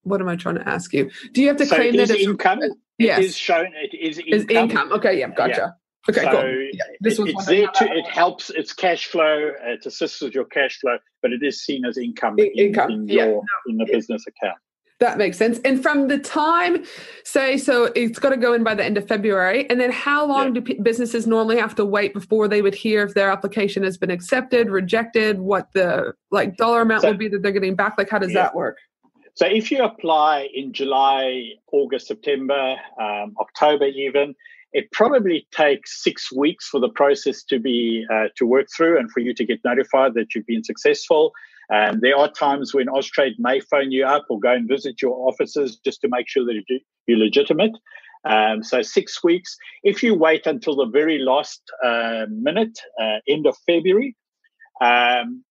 what 0.04 0.22
am 0.22 0.28
I 0.28 0.36
trying 0.36 0.56
to 0.56 0.68
ask 0.70 0.94
you? 0.94 1.10
Do 1.34 1.42
you 1.42 1.48
have 1.48 1.58
to 1.58 1.66
so 1.66 1.76
claim 1.76 1.96
that 1.96 2.12
as 2.12 2.18
income? 2.18 2.60
Yes. 3.00 3.20
It 3.20 3.26
is 3.26 3.38
shown. 3.38 3.68
It 3.82 3.98
is 3.98 4.20
income. 4.20 4.34
Is 4.34 4.46
income. 4.46 4.94
Okay. 4.94 5.20
Yeah. 5.20 5.30
Gotcha. 5.30 5.76
Okay, 6.10 6.22
so 6.22 6.32
cool. 6.32 6.70
Yeah, 6.72 6.84
this 7.02 7.20
it, 7.20 7.30
it's 7.30 7.46
there 7.46 7.68
to 7.68 7.92
it 7.92 8.06
helps. 8.06 8.50
It's 8.52 8.74
cash 8.74 9.08
flow. 9.08 9.52
It 9.64 9.86
assists 9.86 10.22
with 10.22 10.36
your 10.36 10.46
cash 10.46 10.80
flow, 10.80 10.98
but 11.22 11.32
it 11.32 11.42
is 11.42 11.64
seen 11.64 11.86
as 11.86 11.98
income 11.98 12.38
in, 12.38 12.52
income. 12.56 12.92
in 12.92 13.08
your 13.08 13.26
yeah. 13.28 13.72
in 13.72 13.78
the 13.78 13.86
business 13.86 14.26
account. 14.28 14.58
That 15.02 15.18
makes 15.18 15.38
sense. 15.38 15.60
And 15.66 15.84
from 15.84 16.08
the 16.08 16.18
time, 16.18 16.86
say, 17.26 17.58
so 17.58 17.92
it's 17.96 18.18
got 18.18 18.30
to 18.30 18.38
go 18.38 18.54
in 18.54 18.64
by 18.64 18.76
the 18.76 18.86
end 18.86 18.98
of 18.98 19.06
February. 19.06 19.70
And 19.70 19.78
then 19.78 19.92
how 19.92 20.26
long 20.26 20.48
yeah. 20.48 20.54
do 20.54 20.62
p- 20.62 20.80
businesses 20.82 21.28
normally 21.28 21.58
have 21.58 21.76
to 21.76 21.86
wait 21.86 22.14
before 22.14 22.48
they 22.48 22.62
would 22.62 22.76
hear 22.76 23.04
if 23.04 23.14
their 23.14 23.30
application 23.30 23.84
has 23.84 23.98
been 23.98 24.10
accepted, 24.10 24.70
rejected, 24.70 25.42
what 25.42 25.68
the 25.74 26.14
like 26.32 26.56
dollar 26.56 26.82
amount 26.82 27.02
so, 27.02 27.12
will 27.12 27.18
be 27.18 27.28
that 27.28 27.44
they're 27.44 27.52
getting 27.52 27.76
back? 27.76 27.96
Like, 27.98 28.10
how 28.10 28.20
does 28.20 28.32
yeah. 28.32 28.44
that 28.44 28.56
work? 28.56 28.78
So 29.34 29.46
if 29.46 29.70
you 29.70 29.84
apply 29.84 30.48
in 30.54 30.72
July, 30.72 31.56
August, 31.74 32.08
September, 32.08 32.78
um, 32.98 33.36
October, 33.38 33.88
even, 33.88 34.34
it 34.76 34.92
probably 34.92 35.48
takes 35.52 36.04
six 36.04 36.34
weeks 36.34 36.68
for 36.68 36.82
the 36.82 36.90
process 36.90 37.44
to 37.44 37.60
be 37.60 38.06
uh, 38.14 38.26
to 38.36 38.46
work 38.46 38.68
through 38.76 39.00
and 39.00 39.10
for 39.10 39.22
you 39.22 39.34
to 39.34 39.46
get 39.46 39.60
notified 39.64 40.14
that 40.16 40.36
you've 40.36 40.46
been 40.46 40.66
successful. 40.66 41.32
And 41.70 42.02
there 42.02 42.18
are 42.18 42.30
times 42.30 42.74
when 42.74 42.88
Austrade 42.88 43.40
may 43.40 43.62
phone 43.62 43.94
you 43.94 44.06
up 44.06 44.26
or 44.30 44.38
go 44.38 44.52
and 44.52 44.68
visit 44.68 45.02
your 45.02 45.16
offices 45.30 45.80
just 45.86 46.02
to 46.02 46.10
make 46.10 46.28
sure 46.28 46.44
that 46.44 46.62
you're 47.08 47.18
legitimate. 47.18 47.72
Um, 48.26 48.64
so 48.64 48.82
six 48.82 49.24
weeks. 49.24 49.56
If 49.84 50.04
you 50.04 50.14
wait 50.14 50.46
until 50.46 50.76
the 50.76 50.88
very 50.88 51.20
last 51.20 51.62
uh, 51.82 52.26
minute, 52.30 52.78
uh, 53.02 53.20
end 53.30 53.48
of 53.48 53.56
February, 53.66 54.14
um, 54.82 55.46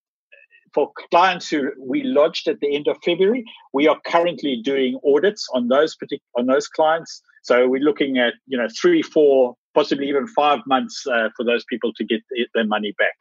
for 0.75 0.93
clients 1.11 1.49
who 1.49 1.71
we 1.81 2.03
lodged 2.03 2.47
at 2.47 2.61
the 2.61 2.77
end 2.77 2.89
of 2.89 2.99
February, 3.03 3.45
we 3.73 3.89
are 3.89 3.99
currently 4.05 4.61
doing 4.63 5.01
audits 5.03 5.49
on 5.55 5.69
those 5.69 5.97
particular 5.97 6.29
on 6.37 6.47
those 6.47 6.69
clients 6.69 7.23
so 7.45 7.69
we're 7.69 7.83
looking 7.83 8.19
at 8.19 8.35
you 8.47 8.59
know 8.59 8.67
three, 8.81 9.03
four, 9.03 9.55
possibly 9.75 10.09
even 10.09 10.27
five 10.27 10.61
months 10.67 11.07
uh, 11.07 11.29
for 11.37 11.45
those 11.45 11.65
people 11.65 11.93
to 11.95 12.05
get 12.05 12.23
their 12.55 12.67
money 12.67 12.95
back. 12.99 13.13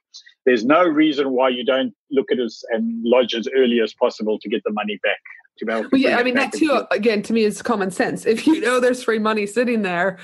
There's 0.45 0.65
no 0.65 0.83
reason 0.83 1.31
why 1.31 1.49
you 1.49 1.63
don't 1.63 1.93
look 2.09 2.31
at 2.31 2.39
us 2.39 2.63
and 2.69 3.03
lodge 3.03 3.33
as 3.33 3.47
early 3.55 3.79
as 3.81 3.93
possible 3.93 4.39
to 4.39 4.49
get 4.49 4.61
the 4.65 4.71
money 4.71 4.99
back. 5.03 5.19
To 5.59 5.65
be 5.65 5.71
able 5.71 5.83
to 5.83 5.89
well, 5.91 6.01
yeah, 6.01 6.17
I 6.17 6.23
mean 6.23 6.35
that 6.35 6.53
too. 6.53 6.83
Again, 6.89 7.21
to 7.23 7.33
me, 7.33 7.43
is 7.43 7.61
common 7.61 7.91
sense. 7.91 8.25
If 8.25 8.47
you 8.47 8.61
know 8.61 8.79
there's 8.79 9.03
free 9.03 9.19
money 9.19 9.45
sitting 9.45 9.81
there, 9.81 10.17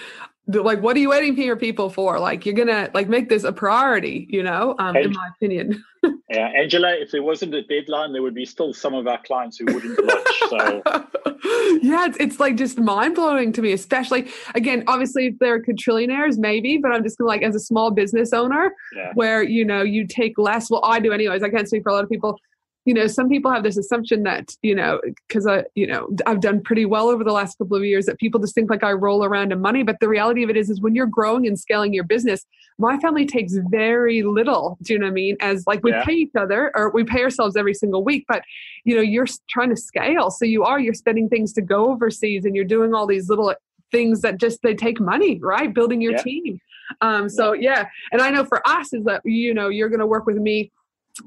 like 0.47 0.81
what 0.81 0.95
are 0.95 0.99
you 0.99 1.09
waiting 1.09 1.35
here 1.35 1.55
people 1.55 1.89
for 1.89 2.19
like 2.19 2.45
you're 2.45 2.55
gonna 2.55 2.89
like 2.93 3.07
make 3.07 3.29
this 3.29 3.43
a 3.43 3.51
priority 3.51 4.25
you 4.31 4.41
know 4.41 4.75
um, 4.79 4.95
in 4.95 5.11
my 5.11 5.29
opinion 5.35 5.83
yeah 6.29 6.47
angela 6.55 6.93
if 6.93 7.11
there 7.11 7.23
wasn't 7.23 7.53
a 7.53 7.61
deadline 7.63 8.13
there 8.13 8.21
would 8.21 8.33
be 8.33 8.45
still 8.45 8.73
some 8.73 8.93
of 8.93 9.07
our 9.07 9.21
clients 9.23 9.57
who 9.57 9.65
wouldn't 9.65 9.99
lodge 10.03 10.23
so. 10.49 10.81
Yeah 11.81 12.05
it's, 12.05 12.17
it's 12.19 12.39
like 12.39 12.57
just 12.57 12.77
mind-blowing 12.77 13.53
to 13.53 13.61
me 13.61 13.71
especially 13.71 14.29
again 14.55 14.83
obviously 14.87 15.27
if 15.27 15.39
they're 15.39 15.61
quadrillionaires 15.61 16.37
maybe 16.37 16.77
but 16.77 16.91
i'm 16.91 17.03
just 17.03 17.17
gonna 17.17 17.27
like 17.27 17.41
as 17.41 17.55
a 17.55 17.59
small 17.59 17.91
business 17.91 18.33
owner 18.33 18.73
yeah. 18.95 19.11
where 19.13 19.41
you 19.43 19.63
know 19.65 19.81
you 19.81 20.05
take 20.05 20.37
less. 20.37 20.69
Well 20.69 20.83
i 20.83 20.99
do 20.99 21.11
anyways. 21.11 21.43
I 21.43 21.49
can't 21.49 21.67
speak 21.67 21.83
for 21.83 21.89
a 21.89 21.93
lot 21.93 22.03
of 22.03 22.09
people 22.09 22.39
you 22.89 22.95
know 22.95 23.05
some 23.05 23.29
people 23.29 23.51
have 23.51 23.61
this 23.61 23.77
assumption 23.77 24.23
that 24.23 24.49
you 24.63 24.73
know 24.73 24.99
because 25.27 25.45
i 25.45 25.63
you 25.75 25.85
know 25.85 26.09
i've 26.25 26.41
done 26.41 26.59
pretty 26.59 26.87
well 26.87 27.07
over 27.07 27.23
the 27.23 27.31
last 27.31 27.55
couple 27.59 27.77
of 27.77 27.83
years 27.83 28.07
that 28.07 28.17
people 28.17 28.39
just 28.39 28.55
think 28.55 28.67
like 28.67 28.83
i 28.83 28.91
roll 28.91 29.23
around 29.23 29.51
in 29.51 29.61
money 29.61 29.83
but 29.83 29.97
the 29.99 30.09
reality 30.09 30.41
of 30.43 30.49
it 30.49 30.57
is 30.57 30.71
is 30.71 30.81
when 30.81 30.95
you're 30.95 31.05
growing 31.05 31.45
and 31.45 31.59
scaling 31.59 31.93
your 31.93 32.03
business 32.03 32.47
my 32.79 32.97
family 32.97 33.27
takes 33.27 33.53
very 33.69 34.23
little 34.23 34.75
do 34.81 34.93
you 34.93 34.99
know 34.99 35.05
what 35.05 35.11
i 35.11 35.13
mean 35.13 35.37
as 35.39 35.63
like 35.67 35.83
we 35.83 35.91
yeah. 35.91 36.03
pay 36.03 36.13
each 36.13 36.35
other 36.35 36.71
or 36.75 36.89
we 36.89 37.03
pay 37.03 37.21
ourselves 37.21 37.55
every 37.55 37.75
single 37.75 38.03
week 38.03 38.25
but 38.27 38.41
you 38.85 38.95
know 38.95 39.01
you're 39.01 39.27
trying 39.51 39.69
to 39.69 39.77
scale 39.77 40.31
so 40.31 40.43
you 40.43 40.63
are 40.63 40.79
you're 40.79 40.95
spending 40.95 41.29
things 41.29 41.53
to 41.53 41.61
go 41.61 41.91
overseas 41.91 42.43
and 42.43 42.55
you're 42.55 42.65
doing 42.65 42.95
all 42.95 43.05
these 43.05 43.29
little 43.29 43.53
things 43.91 44.21
that 44.21 44.39
just 44.39 44.61
they 44.61 44.75
take 44.75 44.99
money, 44.99 45.39
right? 45.39 45.73
Building 45.73 46.01
your 46.01 46.13
Yeah. 46.13 46.21
team. 46.21 46.59
Um, 47.01 47.29
so 47.29 47.53
yeah, 47.53 47.87
and 48.11 48.21
I 48.21 48.31
know 48.31 48.43
for 48.43 48.67
us 48.67 48.93
is 48.93 49.03
that 49.05 49.21
you 49.23 49.53
know 49.53 49.69
you're 49.69 49.89
going 49.89 49.99
to 49.99 50.07
work 50.07 50.25
with 50.25 50.37
me 50.37 50.71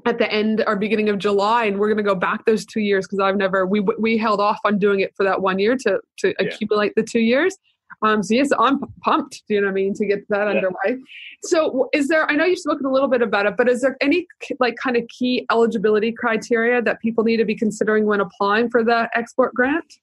at 0.05 0.17
the 0.17 0.31
end 0.31 0.63
or 0.67 0.75
beginning 0.75 1.09
of 1.09 1.17
July, 1.17 1.65
and 1.65 1.79
we're 1.79 1.87
going 1.87 1.97
to 1.97 2.03
go 2.03 2.15
back 2.15 2.45
those 2.45 2.65
two 2.65 2.81
years 2.81 3.05
because 3.05 3.19
I've 3.19 3.37
never 3.37 3.65
we 3.65 3.79
we 3.79 4.17
held 4.17 4.39
off 4.39 4.59
on 4.65 4.79
doing 4.79 4.99
it 4.99 5.15
for 5.15 5.23
that 5.23 5.41
one 5.41 5.59
year 5.59 5.75
to 5.77 5.99
to 6.19 6.27
Yeah. 6.27 6.33
accumulate 6.47 6.93
the 6.95 7.03
two 7.03 7.19
years. 7.19 7.57
Um, 8.01 8.21
so 8.21 8.33
yes, 8.33 8.49
I'm 8.59 8.79
pumped. 9.01 9.43
Do 9.47 9.53
you 9.53 9.61
know 9.61 9.67
what 9.67 9.71
I 9.71 9.75
mean 9.75 9.93
to 9.93 10.05
get 10.05 10.27
that 10.29 10.47
Yeah. 10.47 10.55
underway? 10.55 11.01
So 11.43 11.89
is 11.93 12.07
there? 12.09 12.29
I 12.29 12.35
know 12.35 12.45
you've 12.45 12.59
spoken 12.59 12.85
a 12.85 12.91
little 12.91 13.07
bit 13.07 13.21
about 13.21 13.45
it, 13.45 13.55
but 13.57 13.69
is 13.69 13.81
there 13.81 13.95
any 14.01 14.27
like 14.59 14.75
kind 14.75 14.97
of 14.97 15.07
key 15.07 15.45
eligibility 15.51 16.11
criteria 16.11 16.81
that 16.81 16.99
people 17.01 17.23
need 17.23 17.37
to 17.37 17.45
be 17.45 17.55
considering 17.55 18.05
when 18.05 18.19
applying 18.19 18.69
for 18.69 18.83
the 18.83 19.09
export 19.15 19.53
grant? 19.53 19.93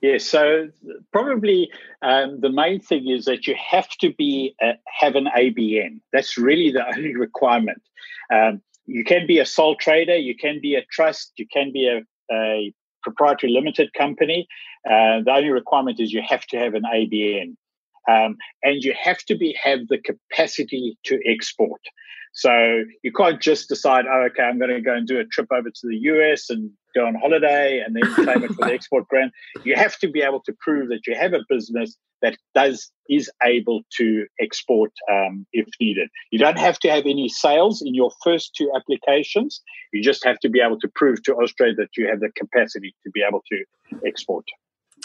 Yes, 0.00 0.24
so 0.24 0.68
probably 1.12 1.70
um, 2.02 2.38
the 2.40 2.50
main 2.50 2.80
thing 2.80 3.08
is 3.08 3.24
that 3.24 3.48
you 3.48 3.56
have 3.56 3.88
to 3.98 4.12
be 4.12 4.54
uh, 4.62 4.74
have 4.86 5.16
an 5.16 5.26
ABN. 5.36 6.00
That's 6.12 6.38
really 6.38 6.70
the 6.70 6.86
only 6.96 7.16
requirement. 7.16 7.82
Um, 8.32 8.60
you 8.88 9.04
can 9.04 9.26
be 9.26 9.38
a 9.38 9.46
sole 9.46 9.76
trader, 9.76 10.16
you 10.16 10.34
can 10.34 10.60
be 10.60 10.74
a 10.74 10.84
trust, 10.90 11.32
you 11.36 11.46
can 11.52 11.70
be 11.72 11.86
a, 11.86 12.00
a 12.34 12.72
proprietary 13.02 13.52
limited 13.52 13.92
company. 13.92 14.48
Uh, 14.88 15.20
the 15.24 15.32
only 15.32 15.50
requirement 15.50 16.00
is 16.00 16.12
you 16.12 16.22
have 16.26 16.46
to 16.46 16.58
have 16.58 16.74
an 16.74 16.82
ABN, 16.82 17.54
um, 18.10 18.36
and 18.62 18.82
you 18.82 18.94
have 19.00 19.18
to 19.18 19.36
be 19.36 19.56
have 19.62 19.80
the 19.88 19.98
capacity 19.98 20.98
to 21.04 21.20
export. 21.26 21.80
So 22.38 22.84
you 23.02 23.10
can't 23.10 23.40
just 23.40 23.68
decide, 23.68 24.04
oh, 24.08 24.28
okay, 24.30 24.44
I'm 24.44 24.60
going 24.60 24.70
to 24.70 24.80
go 24.80 24.94
and 24.94 25.08
do 25.08 25.18
a 25.18 25.24
trip 25.24 25.48
over 25.50 25.68
to 25.68 25.88
the 25.88 25.96
US 25.96 26.50
and 26.50 26.70
go 26.94 27.04
on 27.04 27.16
holiday 27.16 27.82
and 27.84 27.96
then 27.96 28.14
claim 28.14 28.44
it 28.44 28.52
for 28.54 28.64
the 28.66 28.72
export 28.74 29.08
grant. 29.08 29.32
You 29.64 29.74
have 29.74 29.98
to 29.98 30.08
be 30.08 30.22
able 30.22 30.40
to 30.42 30.52
prove 30.60 30.88
that 30.90 31.00
you 31.08 31.16
have 31.16 31.32
a 31.32 31.40
business 31.48 31.96
that 32.22 32.36
does 32.54 32.92
is 33.08 33.28
able 33.42 33.80
to 33.96 34.26
export 34.40 34.92
um, 35.10 35.48
if 35.52 35.66
needed. 35.80 36.10
You 36.30 36.38
don't 36.38 36.60
have 36.60 36.78
to 36.80 36.90
have 36.90 37.06
any 37.06 37.28
sales 37.28 37.82
in 37.84 37.96
your 37.96 38.12
first 38.22 38.54
two 38.56 38.70
applications. 38.76 39.60
You 39.92 40.00
just 40.00 40.24
have 40.24 40.38
to 40.38 40.48
be 40.48 40.60
able 40.60 40.78
to 40.78 40.88
prove 40.94 41.20
to 41.24 41.34
Austrade 41.34 41.74
that 41.78 41.96
you 41.96 42.06
have 42.06 42.20
the 42.20 42.30
capacity 42.36 42.94
to 43.02 43.10
be 43.10 43.24
able 43.28 43.42
to 43.50 43.64
export. 44.06 44.44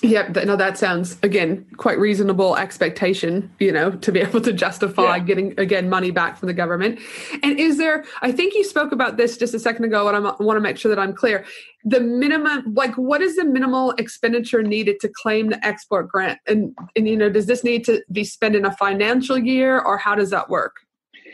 Yep. 0.02 0.34
th- 0.34 0.46
No, 0.46 0.56
that 0.58 0.78
sounds 0.78 1.18
again 1.24 1.66
quite 1.78 1.98
reasonable 2.00 2.58
expectation. 2.58 3.52
You 3.60 3.72
know, 3.72 3.92
to 3.92 4.12
be 4.12 4.20
able 4.28 4.42
to 4.42 4.52
justify 4.52 5.18
Yeah. 5.18 5.20
getting 5.24 5.60
again 5.60 5.90
money 5.90 6.12
back 6.12 6.38
from 6.38 6.48
the 6.48 6.54
government. 6.54 7.00
And 7.42 7.60
is 7.60 7.78
there? 7.78 8.04
I 8.22 8.32
think 8.32 8.54
you 8.54 8.64
spoke 8.64 8.92
about 8.92 9.18
this 9.18 9.38
just 9.38 9.54
a 9.54 9.60
second 9.60 9.86
ago, 9.86 10.08
and 10.08 10.18
I 10.18 10.20
want 10.44 10.58
to 10.58 10.62
make 10.62 10.78
sure 10.78 10.90
that 10.94 11.00
I'm 11.00 11.14
clear. 11.14 11.46
The 11.86 12.00
minimum, 12.00 12.74
like, 12.74 12.96
what 12.98 13.22
is 13.22 13.36
the 13.36 13.46
minimal 13.46 13.92
expenditure 13.98 14.64
needed 14.64 15.00
to 15.02 15.10
claim 15.10 15.50
the 15.50 15.66
export 15.66 16.10
grant? 16.10 16.40
And 16.48 16.76
and 16.96 17.08
you 17.08 17.16
know, 17.16 17.30
does 17.30 17.46
this 17.46 17.64
need 17.64 17.86
to 17.86 18.02
be 18.12 18.24
spent 18.24 18.56
in 18.56 18.66
a 18.66 18.72
financial 18.76 19.38
year, 19.38 19.80
or 19.80 19.98
how 19.98 20.16
does 20.16 20.32
that 20.32 20.50
work? 20.50 20.76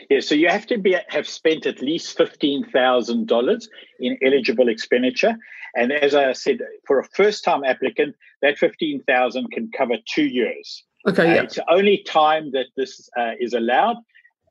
Yeah, 0.08 0.20
so 0.20 0.34
you 0.34 0.48
have 0.48 0.66
to 0.66 0.78
be 0.78 0.96
have 1.08 1.28
spent 1.28 1.66
at 1.66 1.80
least 1.80 2.16
fifteen 2.16 2.64
thousand 2.70 3.26
dollars 3.28 3.68
in 4.00 4.18
eligible 4.24 4.68
expenditure, 4.68 5.36
and 5.74 5.92
as 5.92 6.14
I 6.14 6.32
said, 6.32 6.58
for 6.86 6.98
a 6.98 7.04
first 7.04 7.44
time 7.44 7.64
applicant, 7.64 8.16
that 8.42 8.58
fifteen 8.58 9.02
thousand 9.04 9.50
can 9.52 9.70
cover 9.76 9.96
two 10.14 10.26
years. 10.26 10.84
Okay. 11.08 11.30
Uh, 11.30 11.34
yeah. 11.34 11.42
It's 11.42 11.56
the 11.56 11.70
only 11.72 12.02
time 12.06 12.50
that 12.52 12.66
this 12.76 13.08
uh, 13.18 13.32
is 13.40 13.54
allowed. 13.54 13.96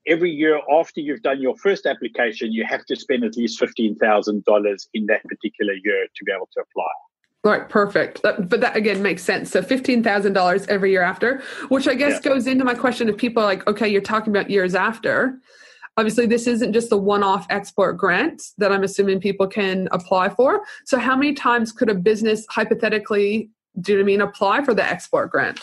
Every 0.07 0.31
year 0.31 0.59
after 0.71 1.01
you've 1.01 1.21
done 1.21 1.41
your 1.41 1.55
first 1.57 1.85
application, 1.85 2.51
you 2.51 2.65
have 2.65 2.85
to 2.85 2.95
spend 2.95 3.23
at 3.23 3.35
least 3.35 3.59
fifteen 3.59 3.95
thousand 3.95 4.45
dollars 4.45 4.87
in 4.93 5.05
that 5.07 5.23
particular 5.25 5.73
year 5.73 6.07
to 6.15 6.23
be 6.25 6.31
able 6.31 6.49
to 6.53 6.61
apply. 6.61 6.91
Right, 7.41 7.69
perfect. 7.69 8.21
That, 8.23 8.49
but 8.49 8.59
that 8.59 8.75
again 8.75 9.01
makes 9.01 9.23
sense. 9.23 9.51
So 9.51 9.61
fifteen 9.61 10.03
thousand 10.03 10.33
dollars 10.33 10.67
every 10.67 10.91
year 10.91 11.03
after, 11.03 11.41
which 11.69 11.87
I 11.87 11.93
guess 11.95 12.19
Yeah. 12.23 12.31
goes 12.31 12.47
into 12.47 12.65
my 12.65 12.75
question: 12.75 13.07
of 13.09 13.17
people 13.17 13.43
like, 13.43 13.67
okay, 13.67 13.87
you're 13.87 14.01
talking 14.01 14.33
about 14.35 14.49
years 14.49 14.75
after. 14.75 15.39
Obviously, 15.99 16.27
this 16.27 16.47
isn't 16.47 16.71
just 16.71 16.93
a 16.93 16.97
one-off 16.97 17.45
export 17.49 17.97
grant 17.97 18.41
that 18.57 18.71
I'm 18.71 18.83
assuming 18.83 19.19
people 19.19 19.47
can 19.47 19.89
apply 19.91 20.29
for. 20.29 20.61
So, 20.85 20.97
how 20.97 21.13
many 21.13 21.33
times 21.33 21.73
could 21.73 21.89
a 21.89 21.93
business 21.93 22.45
hypothetically, 22.49 23.49
do 23.81 23.91
you 23.91 23.97
know 23.97 24.03
I 24.03 24.05
mean, 24.05 24.21
apply 24.21 24.63
for 24.63 24.73
the 24.73 24.81
export 24.81 25.29
grant? 25.29 25.59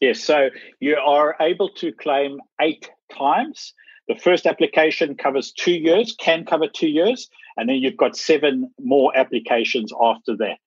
Yes, 0.00 0.18
so 0.18 0.50
you 0.80 0.96
are 0.96 1.36
able 1.40 1.68
to 1.74 1.92
claim 1.92 2.40
eight 2.60 2.90
times. 3.16 3.72
The 4.08 4.16
first 4.16 4.46
application 4.46 5.14
covers 5.14 5.52
two 5.52 5.74
years, 5.74 6.16
can 6.18 6.44
cover 6.44 6.66
two 6.66 6.88
years, 6.88 7.28
and 7.56 7.68
then 7.68 7.76
you've 7.76 7.96
got 7.96 8.16
seven 8.16 8.72
more 8.80 9.16
applications 9.16 9.92
after 10.02 10.36
that. 10.38 10.58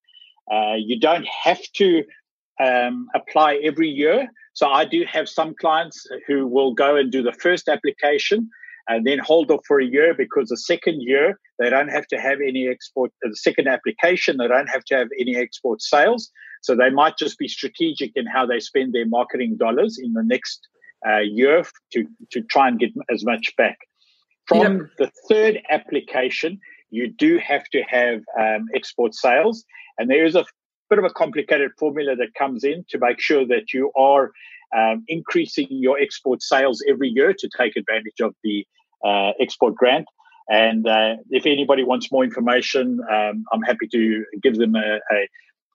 Uh, 0.49 0.75
you 0.77 0.97
don't 0.97 1.27
have 1.27 1.61
to 1.73 2.05
um, 2.63 3.09
apply 3.13 3.59
every 3.61 3.89
year. 3.89 4.29
So 4.53 4.69
I 4.69 4.85
do 4.85 5.03
have 5.03 5.27
some 5.27 5.53
clients 5.53 6.07
who 6.27 6.47
will 6.47 6.73
go 6.73 6.95
and 6.95 7.11
do 7.11 7.21
the 7.21 7.33
first 7.33 7.67
application 7.67 8.49
and 8.87 9.05
then 9.05 9.19
hold 9.19 9.51
off 9.51 9.61
for 9.67 9.79
a 9.79 9.85
year 9.85 10.13
because 10.13 10.49
the 10.49 10.57
second 10.57 11.01
year 11.01 11.39
they 11.59 11.69
don't 11.69 11.89
have 11.89 12.07
to 12.07 12.17
have 12.17 12.39
any 12.45 12.67
export. 12.67 13.11
The 13.21 13.35
second 13.35 13.67
application 13.67 14.37
they 14.37 14.47
don't 14.47 14.69
have 14.69 14.83
to 14.85 14.95
have 14.95 15.07
any 15.19 15.35
export 15.35 15.81
sales. 15.81 16.31
So 16.61 16.75
they 16.75 16.89
might 16.89 17.17
just 17.17 17.37
be 17.39 17.47
strategic 17.47 18.11
in 18.15 18.25
how 18.27 18.45
they 18.45 18.59
spend 18.59 18.93
their 18.93 19.07
marketing 19.07 19.57
dollars 19.57 19.99
in 20.01 20.13
the 20.13 20.23
next 20.23 20.67
uh, 21.07 21.19
year 21.19 21.63
to 21.93 22.05
to 22.31 22.41
try 22.41 22.67
and 22.67 22.79
get 22.79 22.91
as 23.11 23.25
much 23.25 23.55
back. 23.57 23.77
From 24.47 24.89
the 24.97 25.09
third 25.29 25.59
application, 25.69 26.59
you 26.89 27.07
do 27.07 27.39
have 27.39 27.63
to 27.71 27.81
have 27.83 28.21
um, 28.39 28.67
export 28.75 29.15
sales, 29.15 29.63
and 29.97 30.09
there 30.09 30.25
is 30.25 30.35
a 30.35 30.45
bit 30.89 30.99
of 30.99 31.05
a 31.05 31.09
complicated 31.09 31.71
formula 31.79 32.15
that 32.17 32.33
comes 32.37 32.63
in 32.63 32.83
to 32.89 32.99
make 32.99 33.19
sure 33.19 33.45
that 33.47 33.73
you 33.73 33.91
are 33.95 34.31
um, 34.77 35.03
increasing 35.07 35.67
your 35.69 35.99
export 35.99 36.41
sales 36.41 36.83
every 36.87 37.09
year 37.09 37.33
to 37.37 37.49
take 37.57 37.75
advantage 37.75 38.21
of 38.21 38.35
the 38.43 38.65
uh, 39.05 39.31
export 39.39 39.75
grant. 39.75 40.05
And 40.49 40.87
uh, 40.87 41.15
if 41.29 41.45
anybody 41.45 41.83
wants 41.83 42.11
more 42.11 42.23
information, 42.23 42.99
um, 43.11 43.45
I'm 43.53 43.61
happy 43.61 43.87
to 43.91 44.25
give 44.41 44.57
them 44.57 44.75
a, 44.75 44.99
a, 45.13 45.27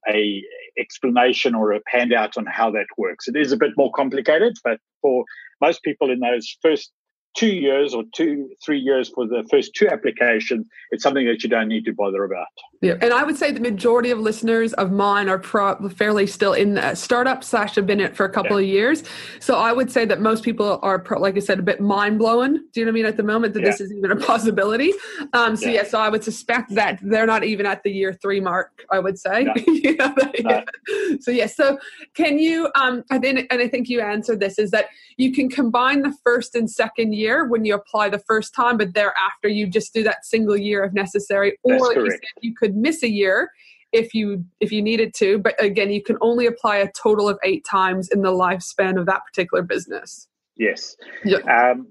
a 0.08 0.44
explanation 0.78 1.54
or 1.54 1.72
a 1.72 1.80
handout 1.86 2.36
on 2.36 2.46
how 2.46 2.70
that 2.72 2.86
works. 2.98 3.28
It 3.28 3.36
is 3.36 3.52
a 3.52 3.56
bit 3.56 3.72
more 3.76 3.90
complicated, 3.92 4.56
but 4.62 4.78
for 5.00 5.24
most 5.60 5.82
people 5.82 6.10
in 6.10 6.20
those 6.20 6.56
first 6.60 6.92
two 7.36 7.48
years 7.48 7.94
or 7.94 8.02
two, 8.14 8.50
three 8.64 8.78
years 8.78 9.10
for 9.10 9.26
the 9.26 9.46
first 9.50 9.74
two 9.74 9.88
applications, 9.88 10.66
it's 10.90 11.02
something 11.02 11.26
that 11.26 11.42
you 11.42 11.48
don't 11.48 11.68
need 11.68 11.84
to 11.84 11.92
bother 11.92 12.24
about. 12.24 12.46
Yeah, 12.82 12.94
and 13.00 13.12
I 13.12 13.24
would 13.24 13.36
say 13.36 13.52
the 13.52 13.60
majority 13.60 14.10
of 14.10 14.18
listeners 14.18 14.72
of 14.74 14.92
mine 14.92 15.28
are 15.28 15.38
pro- 15.38 15.88
fairly 15.88 16.26
still 16.26 16.52
in 16.52 16.76
uh, 16.76 16.94
startup 16.94 17.42
slash 17.42 17.74
have 17.76 17.86
been 17.86 18.00
in 18.00 18.06
it 18.06 18.16
for 18.16 18.24
a 18.26 18.30
couple 18.30 18.60
Yeah. 18.60 18.66
of 18.66 18.72
years. 18.74 19.04
So 19.40 19.56
I 19.56 19.72
would 19.72 19.90
say 19.90 20.04
that 20.04 20.20
most 20.20 20.44
people 20.44 20.78
are, 20.82 20.98
pro- 20.98 21.18
like 21.20 21.36
I 21.36 21.40
said, 21.40 21.58
a 21.58 21.62
bit 21.62 21.80
mind 21.80 22.18
blowing. 22.18 22.54
Do 22.72 22.80
you 22.80 22.84
know 22.84 22.90
what 22.90 22.94
I 22.96 23.00
mean? 23.00 23.06
At 23.06 23.16
the 23.16 23.22
moment, 23.22 23.54
that 23.54 23.62
this 23.62 23.80
is 23.80 23.90
even 23.92 24.12
a 24.12 24.16
possibility. 24.16 24.92
Um, 25.32 25.56
so 25.56 25.66
yeah. 25.66 25.76
Yeah. 25.76 25.84
so 25.84 25.98
I 25.98 26.08
would 26.10 26.22
suspect 26.22 26.74
that 26.74 26.98
they're 27.02 27.26
not 27.26 27.44
even 27.44 27.64
at 27.66 27.82
the 27.82 27.90
year 27.90 28.12
three 28.12 28.40
mark. 28.40 28.84
I 28.90 28.98
would 28.98 29.18
say. 29.18 29.44
No. 29.44 29.54
You 29.66 29.96
know, 29.96 30.14
they- 30.16 30.42
No. 30.42 30.62
So 31.20 31.30
yes. 31.30 31.56
so 31.56 31.78
can 32.14 32.38
you? 32.38 32.68
Um, 32.74 33.04
I 33.10 33.18
think, 33.18 33.46
and 33.50 33.60
I 33.62 33.68
think 33.68 33.88
you 33.88 34.00
answered 34.00 34.40
this 34.40 34.58
is 34.58 34.70
that 34.72 34.86
you 35.16 35.32
can 35.32 35.48
combine 35.48 36.02
the 36.02 36.14
first 36.24 36.54
and 36.54 36.70
second 36.70 37.14
year 37.14 37.46
when 37.46 37.64
you 37.64 37.74
apply 37.74 38.08
the 38.10 38.18
first 38.18 38.54
time, 38.54 38.76
but 38.76 38.94
thereafter 38.94 39.48
you 39.48 39.66
just 39.66 39.94
do 39.94 40.02
that 40.02 40.24
single 40.26 40.56
year 40.56 40.84
if 40.84 40.92
necessary, 40.92 41.56
or 41.62 41.72
That's 41.72 41.84
like 41.84 41.96
you 41.96 42.02
correct. 42.04 42.24
said, 42.34 42.42
you 42.42 42.54
could 42.54 42.65
miss 42.74 43.02
a 43.02 43.10
year 43.10 43.50
if 43.92 44.14
you 44.14 44.44
if 44.60 44.72
you 44.72 44.82
needed 44.82 45.14
to. 45.14 45.38
But 45.38 45.62
again, 45.62 45.90
you 45.90 46.02
can 46.02 46.16
only 46.20 46.46
apply 46.46 46.76
a 46.78 46.90
total 46.92 47.28
of 47.28 47.38
eight 47.44 47.64
times 47.64 48.08
in 48.08 48.22
the 48.22 48.32
lifespan 48.32 48.98
of 48.98 49.06
that 49.06 49.22
particular 49.24 49.62
business. 49.62 50.28
Yes. 50.56 50.96
Yeah. 51.24 51.38
Um, 51.38 51.88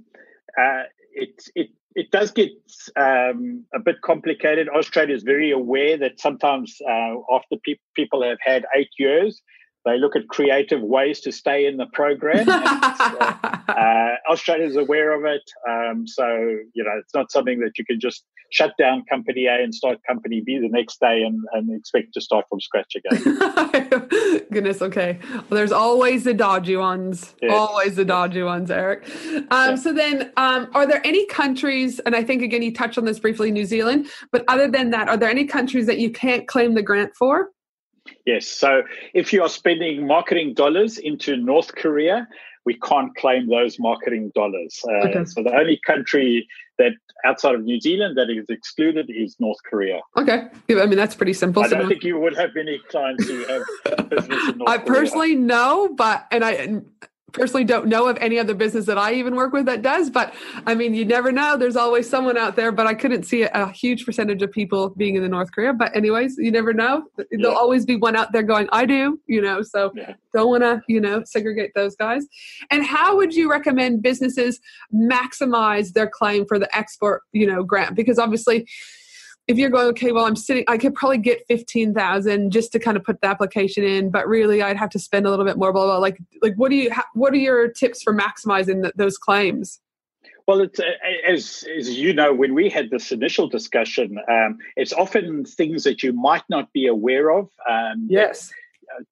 uh, 0.59 0.83
it 1.13 1.43
it 1.55 1.69
it 1.95 2.11
does 2.11 2.31
get 2.31 2.51
um, 2.97 3.63
a 3.73 3.79
bit 3.79 4.01
complicated. 4.01 4.67
Austrade 4.67 5.09
is 5.09 5.23
very 5.23 5.51
aware 5.51 5.97
that 5.97 6.19
sometimes 6.19 6.77
uh, 6.87 7.15
after 7.31 7.55
pe- 7.65 7.79
people 7.95 8.21
have 8.21 8.37
had 8.41 8.65
eight 8.75 8.89
years, 8.99 9.41
they 9.85 9.97
look 9.97 10.15
at 10.15 10.27
creative 10.27 10.81
ways 10.81 11.21
to 11.21 11.31
stay 11.31 11.65
in 11.65 11.77
the 11.77 11.85
program. 11.93 12.47
Uh, 12.49 13.33
uh, 13.67 14.15
Austrade 14.29 14.65
is 14.65 14.75
aware 14.75 15.11
of 15.13 15.25
it, 15.25 15.43
um, 15.69 16.07
so 16.07 16.25
you 16.73 16.83
know 16.83 16.91
it's 16.99 17.13
not 17.13 17.31
something 17.31 17.59
that 17.59 17.77
you 17.77 17.85
can 17.85 17.99
just 17.99 18.25
shut 18.51 18.73
down 18.79 19.03
company 19.09 19.45
A 19.45 19.55
and 19.63 19.73
start 19.73 19.99
company 20.07 20.41
B 20.45 20.59
the 20.59 20.69
next 20.69 20.99
day 20.99 21.23
and, 21.23 21.39
and 21.53 21.75
expect 21.75 22.13
to 22.13 22.21
start 22.21 22.45
from 22.49 22.59
scratch 22.61 22.95
again. 22.95 24.45
Goodness, 24.51 24.81
okay. 24.81 25.19
Well, 25.33 25.45
there's 25.49 25.71
always 25.71 26.23
the 26.23 26.33
dodgy 26.33 26.77
ones. 26.77 27.35
Yes. 27.41 27.51
Always 27.53 27.95
the 27.95 28.05
dodgy 28.05 28.43
ones, 28.43 28.71
Eric. 28.71 29.07
Um, 29.35 29.45
Yeah. 29.49 29.75
So 29.75 29.93
then, 29.93 30.31
um, 30.37 30.69
are 30.73 30.87
there 30.87 31.01
any 31.05 31.25
countries, 31.27 31.99
and 31.99 32.15
I 32.15 32.23
think 32.23 32.41
again 32.41 32.61
you 32.61 32.73
touched 32.73 32.97
on 32.97 33.05
this 33.05 33.19
briefly, 33.19 33.51
New 33.51 33.65
Zealand, 33.65 34.07
but 34.31 34.43
other 34.47 34.67
than 34.69 34.89
that, 34.91 35.09
are 35.09 35.17
there 35.17 35.29
any 35.29 35.45
countries 35.45 35.85
that 35.85 35.99
you 35.99 36.09
can't 36.09 36.47
claim 36.47 36.73
the 36.73 36.81
grant 36.81 37.11
for? 37.15 37.49
Yes. 38.25 38.47
So 38.47 38.83
if 39.13 39.33
you 39.33 39.41
are 39.43 39.49
spending 39.49 40.07
marketing 40.07 40.53
dollars 40.53 40.97
into 40.97 41.37
North 41.37 41.75
Korea, 41.75 42.27
we 42.65 42.77
can't 42.79 43.15
claim 43.15 43.47
those 43.47 43.77
marketing 43.79 44.31
dollars. 44.33 44.79
Uh, 44.87 45.07
okay. 45.07 45.25
So 45.25 45.43
the 45.43 45.55
only 45.55 45.79
country 45.85 46.47
that 46.79 46.93
outside 47.23 47.55
of 47.55 47.63
New 47.63 47.79
Zealand 47.79 48.17
that 48.17 48.29
is 48.29 48.49
excluded 48.49 49.09
is 49.09 49.35
North 49.39 49.59
Korea. 49.69 49.99
Okay, 50.17 50.47
I 50.69 50.85
mean 50.85 50.97
that's 50.97 51.15
pretty 51.15 51.33
simple. 51.33 51.63
I 51.63 51.67
don't 51.67 51.83
so 51.83 51.87
think 51.87 52.03
you 52.03 52.19
would 52.19 52.35
have 52.35 52.51
many 52.55 52.79
clients 52.89 53.27
who 53.27 53.45
have 53.45 54.09
business 54.09 54.49
in 54.49 54.57
North 54.57 54.69
I 54.69 54.77
Korea. 54.79 54.99
personally 54.99 55.35
no, 55.35 55.93
but 55.95 56.27
and 56.31 56.43
I 56.43 56.81
personally 57.35 57.65
don't 57.65 57.87
know 57.87 58.07
of 58.07 58.17
any 58.17 58.39
other 58.39 58.55
business 58.55 58.85
that 58.85 58.97
I 58.97 59.13
even 59.13 59.35
work 59.35 59.53
with 59.53 59.65
that 59.65 59.81
does. 59.81 60.09
But 60.09 60.33
I 60.65 60.73
mean, 60.73 60.95
you 60.95 61.05
never 61.05 61.31
know. 61.31 61.57
There's 61.57 61.75
always 61.75 62.09
someone 62.09 62.37
out 62.37 62.55
there. 62.55 62.71
But 62.71 62.87
I 62.87 62.93
couldn't 62.93 63.23
see 63.23 63.43
a, 63.43 63.51
a 63.53 63.71
huge 63.71 64.05
percentage 64.05 64.41
of 64.41 64.51
people 64.51 64.89
being 64.89 65.15
in 65.15 65.21
the 65.21 65.29
North 65.29 65.51
Korea. 65.51 65.73
But 65.73 65.95
anyways, 65.95 66.37
you 66.37 66.51
never 66.51 66.73
know. 66.73 67.03
Yeah. 67.17 67.25
There'll 67.31 67.57
always 67.57 67.85
be 67.85 67.97
one 67.97 68.15
out 68.15 68.31
there 68.31 68.43
going, 68.43 68.67
"I 68.71 68.85
do," 68.85 69.19
you 69.27 69.41
know. 69.41 69.61
So 69.61 69.91
yeah. 69.95 70.13
don't 70.33 70.47
want 70.47 70.63
to, 70.63 70.81
you 70.87 71.01
know, 71.01 71.23
segregate 71.25 71.71
those 71.75 71.95
guys. 71.95 72.25
And 72.71 72.85
how 72.85 73.17
would 73.17 73.35
you 73.35 73.51
recommend 73.51 74.01
businesses 74.01 74.59
maximize 74.93 75.93
their 75.93 76.07
claim 76.07 76.45
for 76.47 76.57
the 76.57 76.73
export, 76.75 77.23
you 77.33 77.45
know, 77.45 77.63
grant? 77.63 77.95
Because 77.95 78.17
obviously 78.17 78.65
if 79.47 79.57
you're 79.57 79.69
going, 79.69 79.87
okay, 79.87 80.11
well, 80.11 80.25
I'm 80.25 80.35
sitting, 80.35 80.63
I 80.67 80.77
could 80.77 80.95
probably 80.95 81.19
get 81.19 81.45
15,000 81.47 82.51
just 82.51 82.71
to 82.71 82.79
kind 82.79 82.97
of 82.97 83.03
put 83.03 83.21
the 83.21 83.27
application 83.27 83.83
in, 83.83 84.09
but 84.09 84.27
really 84.27 84.61
I'd 84.61 84.77
have 84.77 84.89
to 84.91 84.99
spend 84.99 85.27
a 85.27 85.29
little 85.29 85.45
bit 85.45 85.57
more, 85.57 85.71
blah, 85.71 85.85
blah, 85.85 85.97
Like, 85.97 86.17
like 86.41 86.55
what 86.55 86.69
do 86.69 86.75
you, 86.75 86.91
what 87.13 87.31
are 87.33 87.37
your 87.37 87.67
tips 87.67 88.01
for 88.01 88.13
maximizing 88.13 88.81
the, 88.81 88.91
those 88.95 89.17
claims? 89.17 89.79
Well, 90.47 90.61
it's, 90.61 90.79
as, 91.27 91.63
as 91.77 91.89
you 91.89 92.13
know, 92.13 92.33
when 92.33 92.53
we 92.53 92.69
had 92.69 92.89
this 92.89 93.11
initial 93.11 93.47
discussion, 93.47 94.19
um, 94.29 94.57
it's 94.75 94.93
often 94.93 95.43
things 95.45 95.83
that 95.83 96.03
you 96.03 96.13
might 96.13 96.43
not 96.49 96.71
be 96.71 96.87
aware 96.87 97.31
of. 97.31 97.49
Um, 97.69 98.07
yes. 98.09 98.51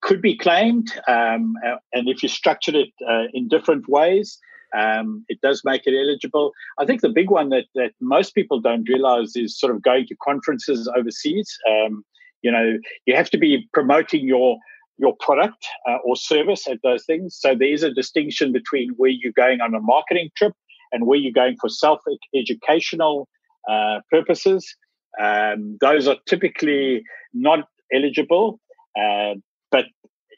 Could 0.02 0.22
be 0.22 0.38
claimed. 0.38 0.91
Um, 1.08 1.56
and 1.91 2.08
if 2.08 2.22
you 2.22 2.30
structured 2.30 2.76
it 2.76 2.89
uh, 3.08 3.24
in 3.34 3.48
different 3.48 3.89
ways, 3.89 4.39
um, 4.78 5.26
it 5.30 5.40
does 5.42 5.62
make 5.64 5.84
it 5.86 5.94
eligible. 5.94 6.52
I 6.80 6.86
think 6.86 7.02
the 7.02 7.10
big 7.10 7.30
one 7.30 7.50
that, 7.50 7.66
that 7.76 7.92
most 8.02 8.34
people 8.36 8.60
don't 8.60 8.88
realize 8.88 9.36
is 9.36 9.60
sort 9.60 9.76
of 9.76 9.82
going 9.82 10.08
to 10.08 10.16
conferences 10.24 10.90
overseas. 10.96 11.58
Um, 11.70 12.04
you 12.42 12.52
know, 12.52 12.78
you 13.06 13.16
have 13.16 13.30
to 13.32 13.38
be 13.38 13.70
promoting 13.74 14.28
your 14.28 14.58
your 15.00 15.16
product 15.20 15.66
uh, 15.90 15.98
or 16.06 16.16
service 16.16 16.68
at 16.68 16.78
those 16.84 17.04
things. 17.06 17.36
So 17.36 17.56
there 17.56 17.74
is 17.74 17.82
a 17.82 17.92
distinction 17.92 18.52
between 18.52 18.92
where 18.98 19.10
you're 19.10 19.34
going 19.34 19.60
on 19.60 19.74
a 19.74 19.80
marketing 19.80 20.30
trip 20.38 20.54
and 20.92 21.08
where 21.08 21.18
you're 21.18 21.34
going 21.34 21.58
for 21.60 21.70
self 21.70 22.02
educational 22.36 23.28
uh, 23.70 24.00
purposes. 24.12 24.76
Um, 25.22 25.78
those 25.82 26.08
are 26.08 26.18
typically 26.28 27.04
not 27.34 27.68
eligible. 27.92 28.60
Uh, 29.00 29.36
but 29.72 29.86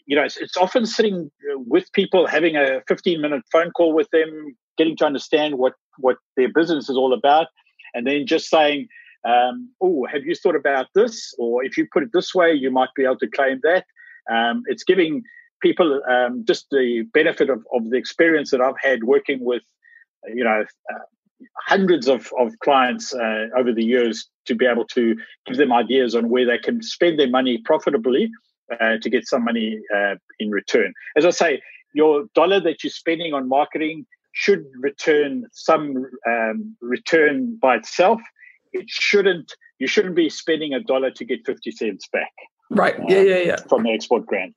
you 0.06 0.16
know, 0.16 0.24
it's, 0.24 0.38
it's 0.38 0.58
often 0.58 0.86
sitting 0.86 1.32
uh, 1.52 1.60
with 1.66 1.92
people, 1.94 2.28
having 2.28 2.56
a 2.56 2.82
15 2.88 3.22
minute 3.22 3.44
phone 3.52 3.72
call 3.72 3.94
with 3.94 4.10
them, 4.12 4.56
getting 4.78 4.96
to 4.98 5.06
understand 5.06 5.56
what, 5.56 5.74
what 5.98 6.18
their 6.38 6.50
business 6.52 6.90
is 6.90 6.98
all 6.98 7.14
about, 7.14 7.48
and 7.94 8.06
then 8.06 8.28
just 8.28 8.50
saying, 8.50 8.88
um, 9.28 9.72
oh, 9.82 10.06
have 10.12 10.24
you 10.24 10.36
thought 10.36 10.56
about 10.56 10.88
this? 10.94 11.34
Or 11.40 11.64
if 11.64 11.78
you 11.78 11.88
put 11.92 12.04
it 12.04 12.10
this 12.14 12.36
way, 12.36 12.54
you 12.54 12.70
might 12.70 12.90
be 12.96 13.04
able 13.04 13.18
to 13.18 13.28
claim 13.28 13.60
that. 13.64 13.86
Um, 14.32 14.64
it's 14.68 14.84
giving 14.84 15.24
people 15.62 16.02
um, 16.08 16.44
just 16.48 16.68
the 16.70 17.04
benefit 17.14 17.50
of, 17.50 17.66
of 17.74 17.90
the 17.90 17.98
experience 17.98 18.52
that 18.52 18.62
I've 18.62 18.80
had 18.82 19.04
working 19.04 19.44
with, 19.44 19.64
you 20.28 20.44
know, 20.44 20.66
uh, 20.94 21.00
hundreds 21.68 22.08
of, 22.08 22.32
of 22.40 22.58
clients 22.60 23.14
uh, 23.14 23.48
over 23.58 23.74
the 23.74 23.84
years 23.84 24.28
to 24.46 24.56
be 24.56 24.66
able 24.66 24.86
to 24.86 25.16
give 25.48 25.58
them 25.58 25.74
ideas 25.74 26.16
on 26.16 26.30
where 26.30 26.46
they 26.46 26.58
can 26.58 26.82
spend 26.82 27.20
their 27.20 27.30
money 27.30 27.58
profitably 27.58 28.30
uh, 28.72 28.98
to 29.02 29.10
get 29.10 29.28
some 29.28 29.44
money 29.44 29.80
uh, 29.96 30.16
in 30.40 30.52
return. 30.52 30.94
As 31.16 31.26
I 31.26 31.32
say, 31.32 31.62
your 31.94 32.26
dollar 32.34 32.60
that 32.60 32.84
you're 32.84 32.92
spending 32.92 33.34
on 33.34 33.48
marketing 33.48 34.06
should 34.34 34.66
return 34.80 35.46
some 35.54 36.06
um, 36.28 36.76
return 36.82 37.58
by 37.62 37.78
itself. 37.78 38.22
It 38.74 38.86
shouldn't. 38.90 39.54
You 39.80 39.88
shouldn't 39.88 40.16
be 40.16 40.30
spending 40.30 40.74
a 40.74 40.80
dollar 40.80 41.12
to 41.12 41.26
get 41.26 41.46
fifty 41.46 41.72
cents 41.72 42.08
back. 42.12 42.34
Right. 42.70 42.96
Yeah. 43.08 43.22
Yeah. 43.22 43.38
Yeah. 43.38 43.56
From 43.70 43.84
the 43.84 43.92
export 43.92 44.26
grant. 44.26 44.54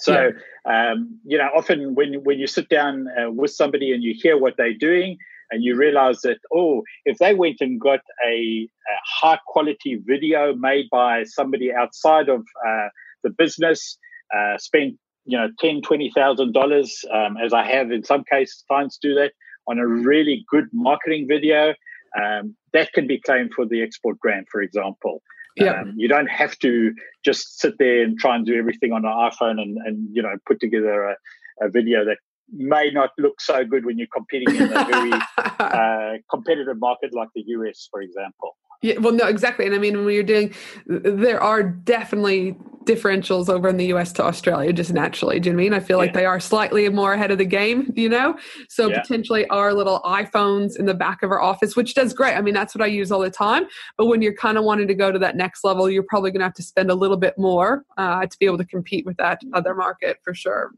So 0.00 0.30
yeah. 0.66 0.90
um, 0.92 1.20
you 1.24 1.38
know, 1.38 1.48
often 1.54 1.94
when 1.94 2.24
when 2.24 2.38
you 2.38 2.46
sit 2.46 2.68
down 2.68 3.06
uh, 3.18 3.30
with 3.30 3.50
somebody 3.50 3.92
and 3.92 4.02
you 4.02 4.14
hear 4.16 4.38
what 4.38 4.56
they're 4.56 4.74
doing, 4.74 5.18
and 5.50 5.62
you 5.62 5.76
realize 5.76 6.20
that 6.22 6.38
oh, 6.52 6.82
if 7.04 7.18
they 7.18 7.34
went 7.34 7.58
and 7.60 7.80
got 7.80 8.00
a, 8.26 8.68
a 8.68 8.96
high 9.20 9.38
quality 9.46 10.00
video 10.04 10.54
made 10.54 10.86
by 10.90 11.24
somebody 11.24 11.72
outside 11.72 12.28
of 12.28 12.40
uh, 12.66 12.88
the 13.24 13.30
business, 13.30 13.98
uh, 14.34 14.56
spend 14.58 14.98
you 15.24 15.36
know 15.36 15.48
ten, 15.58 15.82
twenty 15.82 16.12
thousand 16.14 16.48
um, 16.48 16.52
dollars, 16.52 17.04
as 17.42 17.52
I 17.52 17.66
have 17.66 17.90
in 17.90 18.04
some 18.04 18.22
cases. 18.30 18.62
Clients 18.68 18.98
do 19.00 19.14
that 19.14 19.32
on 19.66 19.78
a 19.78 19.86
really 19.86 20.44
good 20.48 20.66
marketing 20.72 21.26
video. 21.28 21.74
Um, 22.20 22.54
that 22.72 22.92
can 22.92 23.06
be 23.08 23.20
claimed 23.20 23.52
for 23.54 23.66
the 23.66 23.82
export 23.82 24.20
grant, 24.20 24.46
for 24.50 24.60
example. 24.60 25.22
Yeah. 25.56 25.80
Um, 25.80 25.94
you 25.96 26.08
don't 26.08 26.28
have 26.28 26.58
to 26.60 26.92
just 27.24 27.60
sit 27.60 27.74
there 27.78 28.02
and 28.02 28.18
try 28.18 28.36
and 28.36 28.44
do 28.44 28.56
everything 28.58 28.92
on 28.92 29.04
an 29.04 29.12
iPhone 29.12 29.60
and, 29.60 29.78
and 29.84 30.08
you 30.12 30.22
know 30.22 30.34
put 30.46 30.60
together 30.60 31.04
a, 31.04 31.16
a 31.62 31.70
video 31.70 32.04
that 32.04 32.18
may 32.52 32.90
not 32.90 33.10
look 33.18 33.40
so 33.40 33.64
good 33.64 33.84
when 33.84 33.98
you're 33.98 34.08
competing 34.12 34.54
in 34.54 34.64
a 34.64 34.84
very 34.84 35.12
uh, 35.58 36.18
competitive 36.30 36.78
market 36.78 37.14
like 37.14 37.28
the 37.34 37.42
US, 37.46 37.88
for 37.90 38.00
example. 38.00 38.56
Yeah, 38.82 38.98
well, 38.98 39.12
no, 39.12 39.26
exactly. 39.26 39.66
And 39.66 39.74
I 39.74 39.78
mean, 39.78 40.04
when 40.04 40.14
you're 40.14 40.22
doing, 40.22 40.54
there 40.86 41.40
are 41.40 41.62
definitely 41.62 42.56
differentials 42.84 43.48
over 43.48 43.68
in 43.68 43.76
the 43.76 43.86
US 43.86 44.12
to 44.12 44.22
Australia 44.22 44.72
just 44.72 44.92
naturally. 44.92 45.40
Do 45.40 45.48
you 45.48 45.54
know 45.54 45.60
I 45.60 45.64
mean? 45.64 45.72
I 45.72 45.80
feel 45.80 45.98
like 45.98 46.12
they 46.12 46.26
are 46.26 46.38
slightly 46.38 46.88
more 46.88 47.14
ahead 47.14 47.30
of 47.30 47.38
the 47.38 47.44
game, 47.44 47.92
you 47.96 48.08
know? 48.08 48.36
So 48.68 48.88
yeah. 48.88 49.00
potentially 49.00 49.46
our 49.48 49.72
little 49.72 50.00
iPhones 50.02 50.78
in 50.78 50.86
the 50.86 50.94
back 50.94 51.22
of 51.22 51.30
our 51.30 51.40
office, 51.40 51.76
which 51.76 51.94
does 51.94 52.12
great. 52.12 52.34
I 52.34 52.42
mean, 52.42 52.54
that's 52.54 52.74
what 52.74 52.82
I 52.82 52.86
use 52.86 53.10
all 53.10 53.20
the 53.20 53.30
time. 53.30 53.64
But 53.96 54.06
when 54.06 54.22
you're 54.22 54.34
kind 54.34 54.58
of 54.58 54.64
wanting 54.64 54.88
to 54.88 54.94
go 54.94 55.10
to 55.10 55.18
that 55.18 55.36
next 55.36 55.64
level, 55.64 55.88
you're 55.88 56.02
probably 56.02 56.30
going 56.30 56.40
to 56.40 56.46
have 56.46 56.54
to 56.54 56.62
spend 56.62 56.90
a 56.90 56.94
little 56.94 57.16
bit 57.16 57.34
more 57.38 57.84
uh, 57.96 58.26
to 58.26 58.38
be 58.38 58.46
able 58.46 58.58
to 58.58 58.66
compete 58.66 59.06
with 59.06 59.16
that 59.16 59.40
other 59.52 59.74
market 59.74 60.18
for 60.22 60.34
sure. 60.34 60.70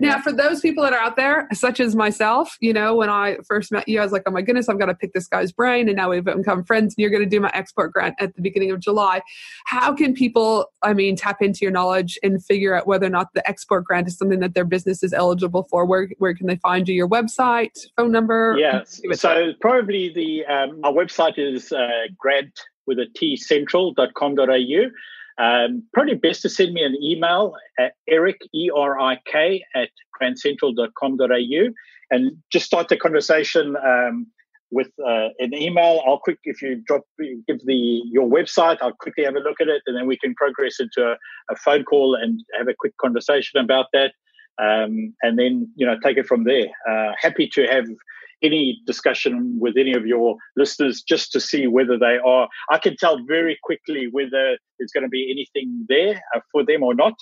Now, 0.00 0.20
for 0.20 0.32
those 0.32 0.60
people 0.60 0.82
that 0.84 0.92
are 0.92 0.98
out 0.98 1.16
there, 1.16 1.48
such 1.52 1.80
as 1.80 1.94
myself, 1.94 2.56
you 2.60 2.72
know, 2.72 2.96
when 2.96 3.10
I 3.10 3.36
first 3.46 3.70
met 3.70 3.88
you, 3.88 4.00
I 4.00 4.02
was 4.02 4.12
like, 4.12 4.22
oh 4.26 4.30
my 4.30 4.42
goodness, 4.42 4.68
I've 4.68 4.78
got 4.78 4.86
to 4.86 4.94
pick 4.94 5.12
this 5.12 5.28
guy's 5.28 5.52
brain. 5.52 5.88
And 5.88 5.96
now 5.96 6.10
we've 6.10 6.24
become 6.24 6.64
friends 6.64 6.94
and 6.96 7.02
you're 7.02 7.10
going 7.10 7.22
to 7.22 7.23
do 7.26 7.40
my 7.40 7.50
export 7.54 7.92
grant 7.92 8.14
at 8.18 8.34
the 8.34 8.42
beginning 8.42 8.70
of 8.70 8.80
July. 8.80 9.22
How 9.66 9.94
can 9.94 10.14
people, 10.14 10.66
I 10.82 10.94
mean, 10.94 11.16
tap 11.16 11.40
into 11.40 11.60
your 11.62 11.70
knowledge 11.70 12.18
and 12.22 12.44
figure 12.44 12.74
out 12.74 12.86
whether 12.86 13.06
or 13.06 13.10
not 13.10 13.28
the 13.34 13.46
export 13.48 13.84
grant 13.84 14.08
is 14.08 14.16
something 14.16 14.40
that 14.40 14.54
their 14.54 14.64
business 14.64 15.02
is 15.02 15.12
eligible 15.12 15.64
for? 15.70 15.84
Where, 15.84 16.08
where 16.18 16.34
can 16.34 16.46
they 16.46 16.56
find 16.56 16.88
you? 16.88 16.94
Your 16.94 17.08
website, 17.08 17.78
phone 17.96 18.12
number? 18.12 18.56
Yes. 18.58 19.00
So 19.14 19.52
probably 19.60 20.12
the, 20.12 20.44
um, 20.44 20.80
our 20.84 20.92
website 20.92 21.38
is 21.38 21.72
uh, 21.72 21.88
grant 22.18 22.60
with 22.86 22.98
a 22.98 23.06
T 23.14 23.36
central.com.au. 23.36 24.90
Um, 25.42 25.84
probably 25.92 26.14
best 26.14 26.42
to 26.42 26.48
send 26.48 26.74
me 26.74 26.82
an 26.82 26.96
email 27.02 27.54
at 27.78 27.94
Erik, 28.08 28.40
E 28.52 28.70
R 28.74 29.00
I 29.00 29.18
K, 29.24 29.64
at 29.74 29.88
grantcentral.com.au 30.20 31.72
and 32.10 32.36
just 32.50 32.66
start 32.66 32.88
the 32.88 32.96
conversation 32.96 33.76
um, 33.76 34.26
with 34.74 34.90
uh, 35.06 35.28
an 35.38 35.54
email. 35.54 36.02
I'll 36.06 36.18
quick, 36.18 36.38
if 36.44 36.60
you 36.60 36.82
drop, 36.86 37.02
give 37.18 37.60
the 37.64 38.02
your 38.10 38.28
website, 38.28 38.78
I'll 38.82 38.92
quickly 38.92 39.24
have 39.24 39.36
a 39.36 39.40
look 39.40 39.60
at 39.60 39.68
it 39.68 39.82
and 39.86 39.96
then 39.96 40.06
we 40.06 40.18
can 40.18 40.34
progress 40.34 40.80
into 40.80 41.08
a, 41.08 41.12
a 41.52 41.56
phone 41.56 41.84
call 41.84 42.16
and 42.20 42.40
have 42.58 42.68
a 42.68 42.74
quick 42.78 42.96
conversation 43.00 43.60
about 43.60 43.86
that. 43.92 44.12
Um, 44.60 45.14
and 45.22 45.38
then, 45.38 45.72
you 45.76 45.86
know, 45.86 45.96
take 46.02 46.16
it 46.16 46.26
from 46.26 46.44
there. 46.44 46.66
Uh, 46.88 47.12
happy 47.20 47.48
to 47.54 47.66
have 47.66 47.86
any 48.42 48.80
discussion 48.86 49.56
with 49.58 49.76
any 49.78 49.94
of 49.94 50.06
your 50.06 50.36
listeners 50.56 51.02
just 51.02 51.32
to 51.32 51.40
see 51.40 51.66
whether 51.66 51.98
they 51.98 52.18
are. 52.24 52.48
I 52.70 52.78
can 52.78 52.96
tell 52.96 53.18
very 53.26 53.58
quickly 53.62 54.08
whether 54.10 54.58
there's 54.78 54.92
going 54.92 55.04
to 55.04 55.08
be 55.08 55.30
anything 55.30 55.86
there 55.88 56.22
uh, 56.34 56.40
for 56.52 56.64
them 56.64 56.82
or 56.82 56.94
not. 56.94 57.14